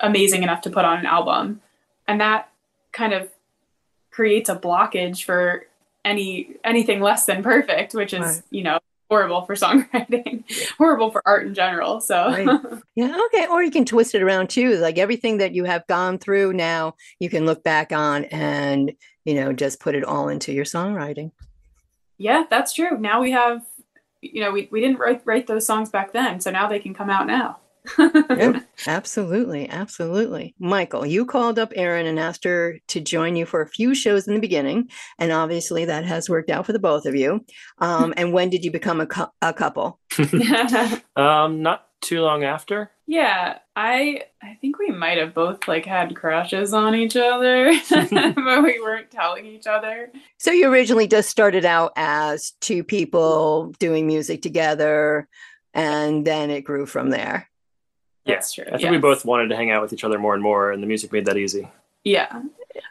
amazing 0.00 0.42
enough 0.42 0.62
to 0.62 0.70
put 0.70 0.84
on 0.84 0.98
an 0.98 1.06
album, 1.06 1.60
and 2.08 2.20
that 2.20 2.50
kind 2.92 3.12
of 3.12 3.30
creates 4.10 4.48
a 4.48 4.56
blockage 4.56 5.24
for 5.24 5.66
any 6.04 6.56
anything 6.64 7.00
less 7.00 7.26
than 7.26 7.42
perfect, 7.42 7.94
which 7.94 8.14
is 8.14 8.20
right. 8.20 8.42
you 8.50 8.62
know 8.62 8.78
horrible 9.10 9.42
for 9.42 9.54
songwriting, 9.54 10.44
horrible 10.78 11.10
for 11.10 11.20
art 11.26 11.46
in 11.46 11.54
general. 11.54 12.00
So, 12.00 12.28
right. 12.28 12.60
yeah, 12.94 13.18
okay. 13.26 13.46
Or 13.48 13.62
you 13.62 13.70
can 13.70 13.84
twist 13.84 14.14
it 14.14 14.22
around 14.22 14.50
too. 14.50 14.76
Like 14.76 14.98
everything 14.98 15.38
that 15.38 15.52
you 15.52 15.64
have 15.64 15.86
gone 15.88 16.18
through 16.18 16.52
now, 16.52 16.94
you 17.18 17.28
can 17.28 17.44
look 17.44 17.64
back 17.64 17.92
on 17.92 18.24
and, 18.26 18.92
you 19.24 19.34
know, 19.34 19.52
just 19.52 19.80
put 19.80 19.94
it 19.94 20.04
all 20.04 20.28
into 20.28 20.52
your 20.52 20.64
songwriting. 20.64 21.32
Yeah, 22.18 22.44
that's 22.48 22.72
true. 22.72 22.98
Now 22.98 23.20
we 23.20 23.32
have, 23.32 23.62
you 24.20 24.42
know, 24.42 24.52
we, 24.52 24.68
we 24.70 24.80
didn't 24.80 24.98
write, 24.98 25.22
write 25.24 25.46
those 25.46 25.66
songs 25.66 25.90
back 25.90 26.12
then. 26.12 26.40
So 26.40 26.50
now 26.50 26.68
they 26.68 26.78
can 26.78 26.94
come 26.94 27.10
out 27.10 27.26
now 27.26 27.58
yep, 27.98 28.68
absolutely, 28.86 29.68
absolutely. 29.68 30.54
Michael, 30.58 31.06
you 31.06 31.24
called 31.24 31.58
up 31.58 31.72
Erin 31.74 32.06
and 32.06 32.18
asked 32.18 32.44
her 32.44 32.78
to 32.88 33.00
join 33.00 33.36
you 33.36 33.46
for 33.46 33.60
a 33.60 33.68
few 33.68 33.94
shows 33.94 34.26
in 34.26 34.34
the 34.34 34.40
beginning, 34.40 34.88
and 35.18 35.32
obviously 35.32 35.84
that 35.84 36.04
has 36.04 36.28
worked 36.28 36.50
out 36.50 36.66
for 36.66 36.72
the 36.72 36.78
both 36.78 37.06
of 37.06 37.14
you. 37.14 37.44
Um, 37.78 38.14
and 38.18 38.32
when 38.32 38.50
did 38.50 38.64
you 38.64 38.70
become 38.70 39.00
a, 39.00 39.06
cu- 39.06 39.32
a 39.42 39.52
couple? 39.52 39.98
um, 41.16 41.62
not 41.62 41.86
too 42.00 42.22
long 42.22 42.44
after. 42.44 42.90
Yeah, 43.06 43.58
I 43.74 44.22
I 44.42 44.54
think 44.60 44.78
we 44.78 44.90
might 44.90 45.18
have 45.18 45.34
both 45.34 45.66
like 45.66 45.84
had 45.84 46.14
crushes 46.14 46.72
on 46.72 46.94
each 46.94 47.16
other, 47.16 47.72
but 47.90 48.62
we 48.62 48.80
weren't 48.80 49.10
telling 49.10 49.46
each 49.46 49.66
other. 49.66 50.10
So 50.38 50.52
you 50.52 50.70
originally 50.70 51.08
just 51.08 51.28
started 51.28 51.64
out 51.64 51.92
as 51.96 52.52
two 52.60 52.84
people 52.84 53.74
doing 53.78 54.06
music 54.06 54.42
together, 54.42 55.28
and 55.74 56.24
then 56.24 56.50
it 56.50 56.62
grew 56.62 56.86
from 56.86 57.10
there. 57.10 57.49
That's 58.30 58.52
true. 58.52 58.64
I 58.66 58.70
think 58.70 58.82
yes. 58.82 58.90
we 58.90 58.98
both 58.98 59.24
wanted 59.24 59.48
to 59.48 59.56
hang 59.56 59.70
out 59.70 59.82
with 59.82 59.92
each 59.92 60.04
other 60.04 60.18
more 60.18 60.34
and 60.34 60.42
more, 60.42 60.72
and 60.72 60.82
the 60.82 60.86
music 60.86 61.12
made 61.12 61.26
that 61.26 61.36
easy. 61.36 61.68
Yeah. 62.04 62.42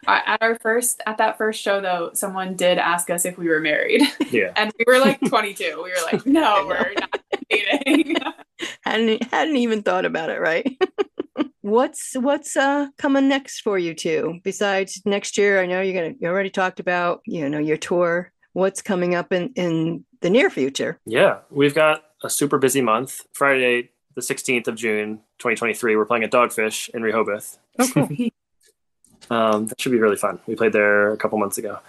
At 0.07 0.41
our 0.41 0.55
first, 0.59 1.01
at 1.05 1.17
that 1.17 1.37
first 1.37 1.61
show, 1.61 1.81
though, 1.81 2.11
someone 2.13 2.55
did 2.55 2.77
ask 2.77 3.09
us 3.09 3.25
if 3.25 3.37
we 3.37 3.47
were 3.47 3.59
married. 3.59 4.01
Yeah. 4.31 4.53
and 4.55 4.71
we 4.77 4.85
were 4.85 4.99
like 4.99 5.19
22. 5.27 5.81
We 5.83 5.89
were 5.89 5.95
like, 6.11 6.25
no, 6.25 6.65
we're 6.67 6.93
not 6.93 7.19
dating. 7.49 8.15
hadn't 8.83 9.23
hadn't 9.31 9.57
even 9.57 9.81
thought 9.81 10.05
about 10.05 10.29
it, 10.29 10.39
right? 10.39 10.79
what's 11.61 12.13
what's 12.15 12.55
uh 12.55 12.87
coming 12.99 13.27
next 13.27 13.61
for 13.61 13.79
you 13.79 13.95
two? 13.95 14.39
Besides 14.43 15.01
next 15.05 15.37
year, 15.37 15.61
I 15.61 15.65
know 15.65 15.81
you're 15.81 15.99
gonna. 15.99 16.15
You 16.19 16.27
already 16.27 16.51
talked 16.51 16.79
about 16.79 17.21
you 17.25 17.49
know 17.49 17.57
your 17.57 17.77
tour. 17.77 18.31
What's 18.53 18.83
coming 18.83 19.15
up 19.15 19.33
in 19.33 19.51
in 19.55 20.05
the 20.21 20.29
near 20.29 20.51
future? 20.51 20.99
Yeah, 21.05 21.39
we've 21.49 21.73
got 21.75 22.03
a 22.23 22.29
super 22.29 22.59
busy 22.59 22.81
month. 22.81 23.21
Friday 23.33 23.89
the 24.15 24.21
16th 24.21 24.67
of 24.67 24.75
June, 24.75 25.21
2023. 25.39 25.95
We're 25.95 26.05
playing 26.05 26.23
at 26.23 26.31
Dogfish 26.31 26.89
in 26.89 27.01
Rehoboth. 27.01 27.57
Oh, 27.79 27.89
cool. 27.93 28.09
um, 29.29 29.65
that 29.67 29.79
should 29.81 29.91
be 29.91 29.99
really 29.99 30.15
fun. 30.17 30.39
We 30.47 30.55
played 30.55 30.73
there 30.73 31.11
a 31.11 31.17
couple 31.17 31.37
months 31.37 31.57
ago, 31.57 31.79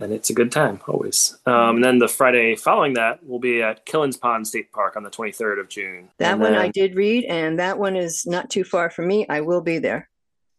and 0.00 0.12
it's 0.12 0.30
a 0.30 0.34
good 0.34 0.50
time 0.50 0.80
always. 0.88 1.36
Um, 1.46 1.76
and 1.76 1.84
then 1.84 1.98
the 1.98 2.08
Friday 2.08 2.56
following 2.56 2.94
that, 2.94 3.20
we'll 3.22 3.38
be 3.38 3.62
at 3.62 3.86
Killens 3.86 4.18
Pond 4.20 4.46
State 4.48 4.72
Park 4.72 4.96
on 4.96 5.02
the 5.02 5.10
23rd 5.10 5.60
of 5.60 5.68
June. 5.68 6.08
That 6.18 6.32
And 6.32 6.40
one 6.40 6.52
then- 6.52 6.60
I 6.60 6.68
did 6.68 6.96
read, 6.96 7.24
and 7.24 7.58
that 7.58 7.78
one 7.78 7.96
is 7.96 8.26
not 8.26 8.50
too 8.50 8.64
far 8.64 8.90
from 8.90 9.06
me. 9.06 9.26
I 9.28 9.42
will 9.42 9.60
be 9.60 9.78
there. 9.78 10.08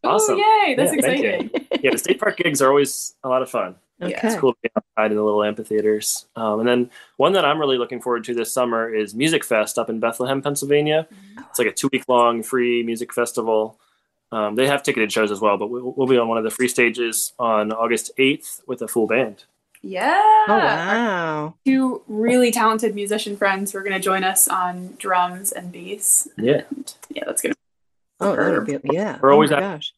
Awesome. 0.03 0.35
Oh, 0.39 0.63
yay! 0.65 0.75
That's 0.75 0.91
Yeah, 0.91 0.97
exciting. 0.99 1.49
Yeah, 1.81 1.91
the 1.91 1.97
state 1.97 2.19
park 2.19 2.37
gigs 2.37 2.61
are 2.61 2.69
always 2.69 3.15
a 3.23 3.27
lot 3.29 3.41
of 3.41 3.49
fun. 3.49 3.75
Okay. 4.01 4.11
Yeah, 4.11 4.27
It's 4.27 4.35
cool 4.35 4.51
to 4.53 4.57
be 4.61 4.69
outside 4.75 5.11
in 5.11 5.17
the 5.17 5.23
little 5.23 5.43
amphitheaters. 5.43 6.25
Um, 6.35 6.59
and 6.59 6.67
then 6.67 6.89
one 7.17 7.33
that 7.33 7.45
I'm 7.45 7.59
really 7.59 7.77
looking 7.77 8.01
forward 8.01 8.25
to 8.25 8.33
this 8.33 8.53
summer 8.53 8.93
is 8.93 9.13
Musikfest 9.13 9.77
up 9.77 9.89
in 9.89 9.99
Bethlehem, 10.01 10.41
Pennsylvania. 10.41 11.07
It's 11.49 11.59
like 11.59 11.69
a 11.69 11.71
two 11.71 11.89
week 11.93 12.03
long 12.09 12.43
free 12.43 12.83
music 12.83 13.13
festival. 13.13 13.79
Um, 14.31 14.55
they 14.55 14.67
have 14.67 14.83
ticketed 14.83 15.11
shows 15.13 15.31
as 15.31 15.39
well, 15.39 15.57
but 15.57 15.67
we'll, 15.67 15.93
we'll 15.95 16.07
be 16.07 16.17
on 16.17 16.27
one 16.27 16.37
of 16.37 16.43
the 16.43 16.49
free 16.51 16.67
stages 16.67 17.31
on 17.39 17.71
August 17.71 18.11
8th 18.19 18.61
with 18.67 18.81
a 18.81 18.87
full 18.87 19.07
band. 19.07 19.45
Yeah. 19.81 20.19
Oh, 20.47 20.51
Our 20.53 20.59
wow. 20.59 21.53
two 21.65 22.01
really 22.07 22.51
talented 22.51 22.95
musician 22.95 23.37
friends 23.37 23.71
who 23.71 23.77
are 23.77 23.83
going 23.83 23.93
to 23.93 23.99
join 23.99 24.23
us 24.23 24.47
on 24.49 24.95
drums 24.97 25.51
and 25.53 25.71
bass. 25.71 26.27
Yeah. 26.37 26.63
And 26.75 26.93
yeah, 27.09 27.23
that's 27.27 27.41
going 27.41 27.53
to 27.53 27.59
Oh, 28.19 28.35
that'll 28.35 28.61
be, 28.65 28.79
yeah. 28.91 29.19
We're 29.21 29.29
oh 29.31 29.33
always 29.35 29.51
my 29.51 29.57
at- 29.57 29.59
gosh. 29.61 29.93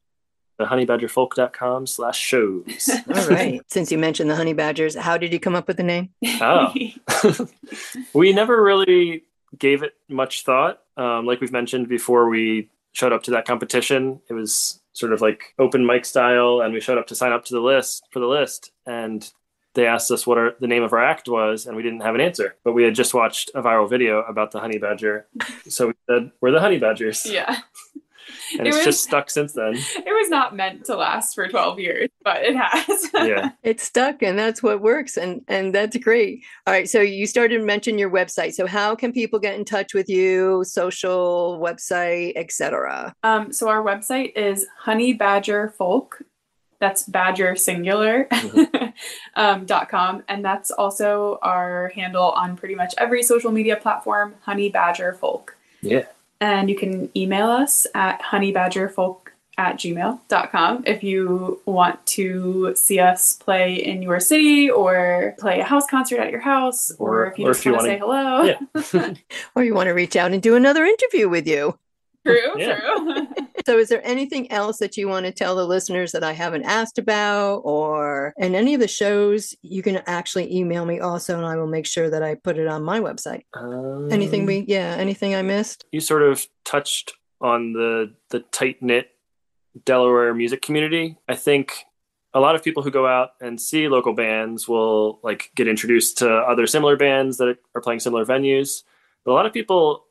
The 0.57 0.65
honeybadgerfolk.com 0.65 1.87
slash 1.87 2.17
shows. 2.17 2.89
All 3.15 3.27
right. 3.27 3.61
Since 3.67 3.91
you 3.91 3.97
mentioned 3.97 4.29
the 4.29 4.35
honey 4.35 4.53
badgers, 4.53 4.95
how 4.95 5.17
did 5.17 5.31
you 5.31 5.39
come 5.39 5.55
up 5.55 5.67
with 5.67 5.77
the 5.77 5.83
name? 5.83 6.09
Oh. 6.41 6.73
we 8.13 8.33
never 8.33 8.61
really 8.61 9.23
gave 9.57 9.83
it 9.83 9.93
much 10.09 10.43
thought. 10.43 10.81
Um, 10.97 11.25
like 11.25 11.41
we've 11.41 11.51
mentioned 11.51 11.87
before, 11.87 12.27
we 12.27 12.69
showed 12.93 13.13
up 13.13 13.23
to 13.23 13.31
that 13.31 13.45
competition. 13.45 14.19
It 14.29 14.33
was 14.33 14.79
sort 14.93 15.13
of 15.13 15.21
like 15.21 15.53
open 15.59 15.85
mic 15.85 16.05
style, 16.05 16.61
and 16.61 16.73
we 16.73 16.79
showed 16.81 16.97
up 16.97 17.07
to 17.07 17.15
sign 17.15 17.31
up 17.31 17.45
to 17.45 17.53
the 17.53 17.61
list 17.61 18.07
for 18.11 18.19
the 18.19 18.27
list. 18.27 18.71
And 18.87 19.29
they 19.75 19.85
asked 19.85 20.09
us 20.09 20.25
what 20.25 20.39
our, 20.39 20.55
the 20.59 20.67
name 20.67 20.81
of 20.81 20.91
our 20.91 21.03
act 21.03 21.29
was, 21.29 21.67
and 21.67 21.77
we 21.77 21.83
didn't 21.83 22.01
have 22.01 22.15
an 22.15 22.21
answer. 22.21 22.55
But 22.63 22.73
we 22.73 22.83
had 22.83 22.95
just 22.95 23.13
watched 23.13 23.51
a 23.53 23.61
viral 23.61 23.87
video 23.87 24.23
about 24.23 24.51
the 24.51 24.59
honey 24.59 24.79
badger, 24.79 25.27
so 25.67 25.87
we 25.87 25.93
said 26.09 26.31
we're 26.41 26.51
the 26.51 26.59
honey 26.59 26.79
badgers, 26.79 27.27
yeah. 27.27 27.59
And 28.57 28.61
It 28.61 28.67
it's 28.67 28.77
was- 28.77 28.85
just 28.85 29.03
stuck 29.03 29.29
since 29.29 29.53
then. 29.53 29.73
It 29.75 30.05
was 30.21 30.29
not 30.29 30.55
meant 30.55 30.85
to 30.85 30.95
last 30.95 31.35
for 31.35 31.47
12 31.47 31.79
years, 31.79 32.09
but 32.23 32.43
it 32.43 32.55
has. 32.55 33.09
Yeah. 33.27 33.49
It's 33.63 33.83
stuck, 33.83 34.21
and 34.21 34.37
that's 34.37 34.61
what 34.63 34.81
works, 34.81 35.17
and 35.17 35.41
and 35.47 35.73
that's 35.73 35.97
great. 35.97 36.43
All 36.65 36.73
right. 36.73 36.87
So 36.89 37.01
you 37.01 37.25
started 37.27 37.57
to 37.59 37.63
mention 37.65 37.97
your 37.97 38.09
website. 38.11 38.53
So 38.53 38.67
how 38.67 38.95
can 38.95 39.11
people 39.11 39.39
get 39.39 39.55
in 39.55 39.65
touch 39.65 39.93
with 39.93 40.07
you? 40.09 40.63
Social 40.65 41.59
website, 41.61 42.33
etc. 42.35 43.13
Um, 43.23 43.51
so 43.51 43.67
our 43.69 43.83
website 43.83 44.35
is 44.37 44.65
Honey 44.77 45.13
Badger 45.13 45.73
Folk. 45.77 46.21
That's 46.79 47.03
Badger 47.03 47.55
singular 47.55 48.27
um, 49.35 49.65
dot 49.65 49.89
com, 49.89 50.23
and 50.27 50.45
that's 50.45 50.69
also 50.71 51.39
our 51.41 51.91
handle 51.95 52.29
on 52.31 52.55
pretty 52.55 52.75
much 52.75 52.93
every 52.97 53.23
social 53.23 53.51
media 53.51 53.75
platform. 53.77 54.35
Honey 54.41 54.69
Badger 54.69 55.13
Folk, 55.13 55.57
Yeah. 55.81 56.05
And 56.41 56.69
you 56.69 56.75
can 56.75 57.09
email 57.15 57.49
us 57.49 57.87
at 57.95 58.21
honeybadgerfolk 58.21 59.17
at 59.59 59.77
gmail.com 59.77 60.83
if 60.85 61.01
you 61.03 61.59
want 61.65 62.05
to 62.05 62.75
see 62.75 62.99
us 62.99 63.33
play 63.37 63.73
in 63.73 64.03
your 64.03 64.19
city 64.19 64.69
or 64.69 65.33
play 65.39 65.59
a 65.59 65.63
house 65.63 65.87
concert 65.87 66.19
at 66.19 66.29
your 66.29 66.41
house 66.41 66.91
or, 66.99 67.23
Or- 67.25 67.31
if 67.31 67.39
you 67.39 67.45
or 67.47 67.49
just 67.53 67.61
if 67.61 67.65
you 67.65 67.71
want 67.73 67.85
to 67.85 68.05
wanna- 68.05 68.83
say 68.83 68.89
hello 68.91 69.07
Yeah. 69.07 69.13
Or 69.55 69.63
you 69.63 69.73
want 69.73 69.87
to 69.87 69.93
reach 69.93 70.15
out 70.15 70.31
and 70.31 70.43
do 70.43 70.55
another 70.55 70.85
interview 70.85 71.27
with 71.27 71.47
you. 71.47 71.77
True 72.27 72.51
Yeah. 72.61 72.79
true 72.79 73.27
So 73.65 73.77
is 73.77 73.89
there 73.89 74.05
anything 74.07 74.49
else 74.51 74.77
that 74.77 74.95
you 74.95 75.07
want 75.09 75.25
to 75.25 75.31
tell 75.31 75.55
the 75.55 75.65
listeners 75.65 76.11
that 76.13 76.23
I 76.23 76.31
haven't 76.31 76.63
asked 76.63 76.97
about 76.97 77.57
or 77.65 78.33
in 78.37 78.55
any 78.55 78.73
of 78.73 78.79
the 78.79 78.87
shows 78.87 79.53
you 79.61 79.81
can 79.83 79.97
actually 80.07 80.55
email 80.55 80.85
me 80.85 80.99
also 80.99 81.35
and 81.37 81.45
I 81.45 81.57
will 81.57 81.67
make 81.67 81.85
sure 81.85 82.09
that 82.09 82.23
I 82.23 82.35
put 82.35 82.57
it 82.57 82.67
on 82.67 82.83
my 82.83 82.99
website. 83.01 83.43
Um, 83.53 84.09
Anything 84.11 84.45
we 84.45 84.63
yeah, 84.67 84.95
anything 84.97 85.35
I 85.35 85.41
missed? 85.41 85.83
you 85.91 85.99
sort 85.99 86.23
of 86.23 86.47
touched 86.63 87.13
on 87.41 87.73
the 87.73 88.13
the 88.29 88.39
tight 88.39 88.81
knit 88.81 89.09
Delaware 89.85 90.33
music 90.33 90.61
community. 90.61 91.17
I 91.27 91.35
think 91.35 91.83
a 92.33 92.39
lot 92.39 92.55
of 92.55 92.63
people 92.63 92.83
who 92.83 92.91
go 92.91 93.05
out 93.05 93.31
and 93.41 93.59
see 93.59 93.87
local 93.87 94.13
bands 94.13 94.67
will 94.67 95.19
like 95.23 95.51
get 95.55 95.67
introduced 95.67 96.17
to 96.19 96.29
other 96.29 96.67
similar 96.67 96.95
bands 96.97 97.37
that 97.37 97.57
are 97.75 97.81
playing 97.81 97.99
similar 97.99 98.25
venues. 98.25 98.83
But 99.23 99.31
a 99.31 99.35
lot 99.35 99.45
of 99.45 99.53
people 99.53 100.05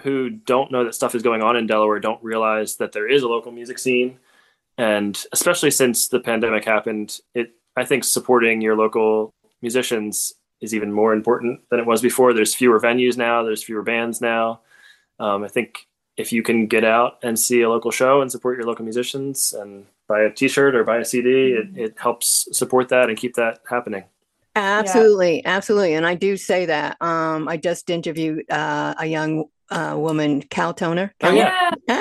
who 0.00 0.30
don't 0.30 0.72
know 0.72 0.84
that 0.84 0.94
stuff 0.94 1.14
is 1.14 1.22
going 1.22 1.42
on 1.42 1.56
in 1.56 1.66
Delaware 1.66 2.00
don't 2.00 2.22
realize 2.22 2.76
that 2.76 2.92
there 2.92 3.08
is 3.08 3.22
a 3.22 3.28
local 3.28 3.52
music 3.52 3.78
scene. 3.78 4.18
And 4.78 5.22
especially 5.32 5.70
since 5.70 6.08
the 6.08 6.20
pandemic 6.20 6.64
happened, 6.64 7.18
it 7.34 7.54
I 7.76 7.84
think 7.84 8.04
supporting 8.04 8.60
your 8.60 8.76
local 8.76 9.32
musicians 9.60 10.32
is 10.60 10.74
even 10.74 10.92
more 10.92 11.12
important 11.12 11.60
than 11.70 11.80
it 11.80 11.86
was 11.86 12.00
before. 12.00 12.32
There's 12.32 12.54
fewer 12.54 12.80
venues 12.80 13.16
now, 13.16 13.42
there's 13.42 13.62
fewer 13.62 13.82
bands 13.82 14.20
now. 14.20 14.60
Um, 15.18 15.44
I 15.44 15.48
think 15.48 15.86
if 16.16 16.32
you 16.32 16.42
can 16.42 16.66
get 16.66 16.84
out 16.84 17.18
and 17.22 17.38
see 17.38 17.62
a 17.62 17.70
local 17.70 17.90
show 17.90 18.20
and 18.20 18.30
support 18.30 18.56
your 18.56 18.66
local 18.66 18.84
musicians 18.84 19.52
and 19.52 19.86
buy 20.08 20.22
a 20.22 20.30
t-shirt 20.30 20.74
or 20.74 20.84
buy 20.84 20.98
a 20.98 21.04
CD, 21.04 21.52
it, 21.52 21.68
it 21.76 21.94
helps 21.98 22.48
support 22.52 22.88
that 22.90 23.08
and 23.08 23.18
keep 23.18 23.34
that 23.34 23.60
happening. 23.68 24.04
Absolutely, 24.54 25.44
absolutely. 25.46 25.94
And 25.94 26.06
I 26.06 26.14
do 26.14 26.36
say 26.36 26.66
that. 26.66 26.96
Um 27.00 27.48
I 27.48 27.56
just 27.56 27.88
interviewed 27.90 28.50
uh, 28.50 28.94
a 28.98 29.06
young 29.06 29.46
uh, 29.72 29.96
woman, 29.96 30.42
Cal 30.42 30.74
Toner. 30.74 31.14
Oh, 31.22 31.32
yeah. 31.32 31.70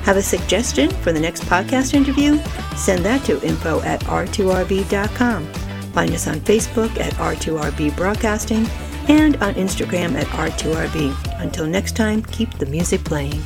Have 0.07 0.15
a 0.15 0.21
suggestion 0.21 0.89
for 0.89 1.11
the 1.11 1.19
next 1.19 1.43
podcast 1.43 1.93
interview? 1.93 2.37
Send 2.77 3.03
that 3.03 3.25
to 3.25 3.45
info 3.45 3.81
at 3.81 3.99
r2rb.com. 4.05 5.45
Find 5.91 6.11
us 6.13 6.27
on 6.27 6.39
Facebook 6.39 6.97
at 6.97 7.11
R2RB 7.15 7.93
Broadcasting 7.97 8.65
and 9.09 9.35
on 9.43 9.55
Instagram 9.55 10.15
at 10.15 10.27
R2RB. 10.27 11.41
Until 11.41 11.67
next 11.67 11.97
time, 11.97 12.21
keep 12.23 12.49
the 12.53 12.67
music 12.67 13.03
playing. 13.03 13.43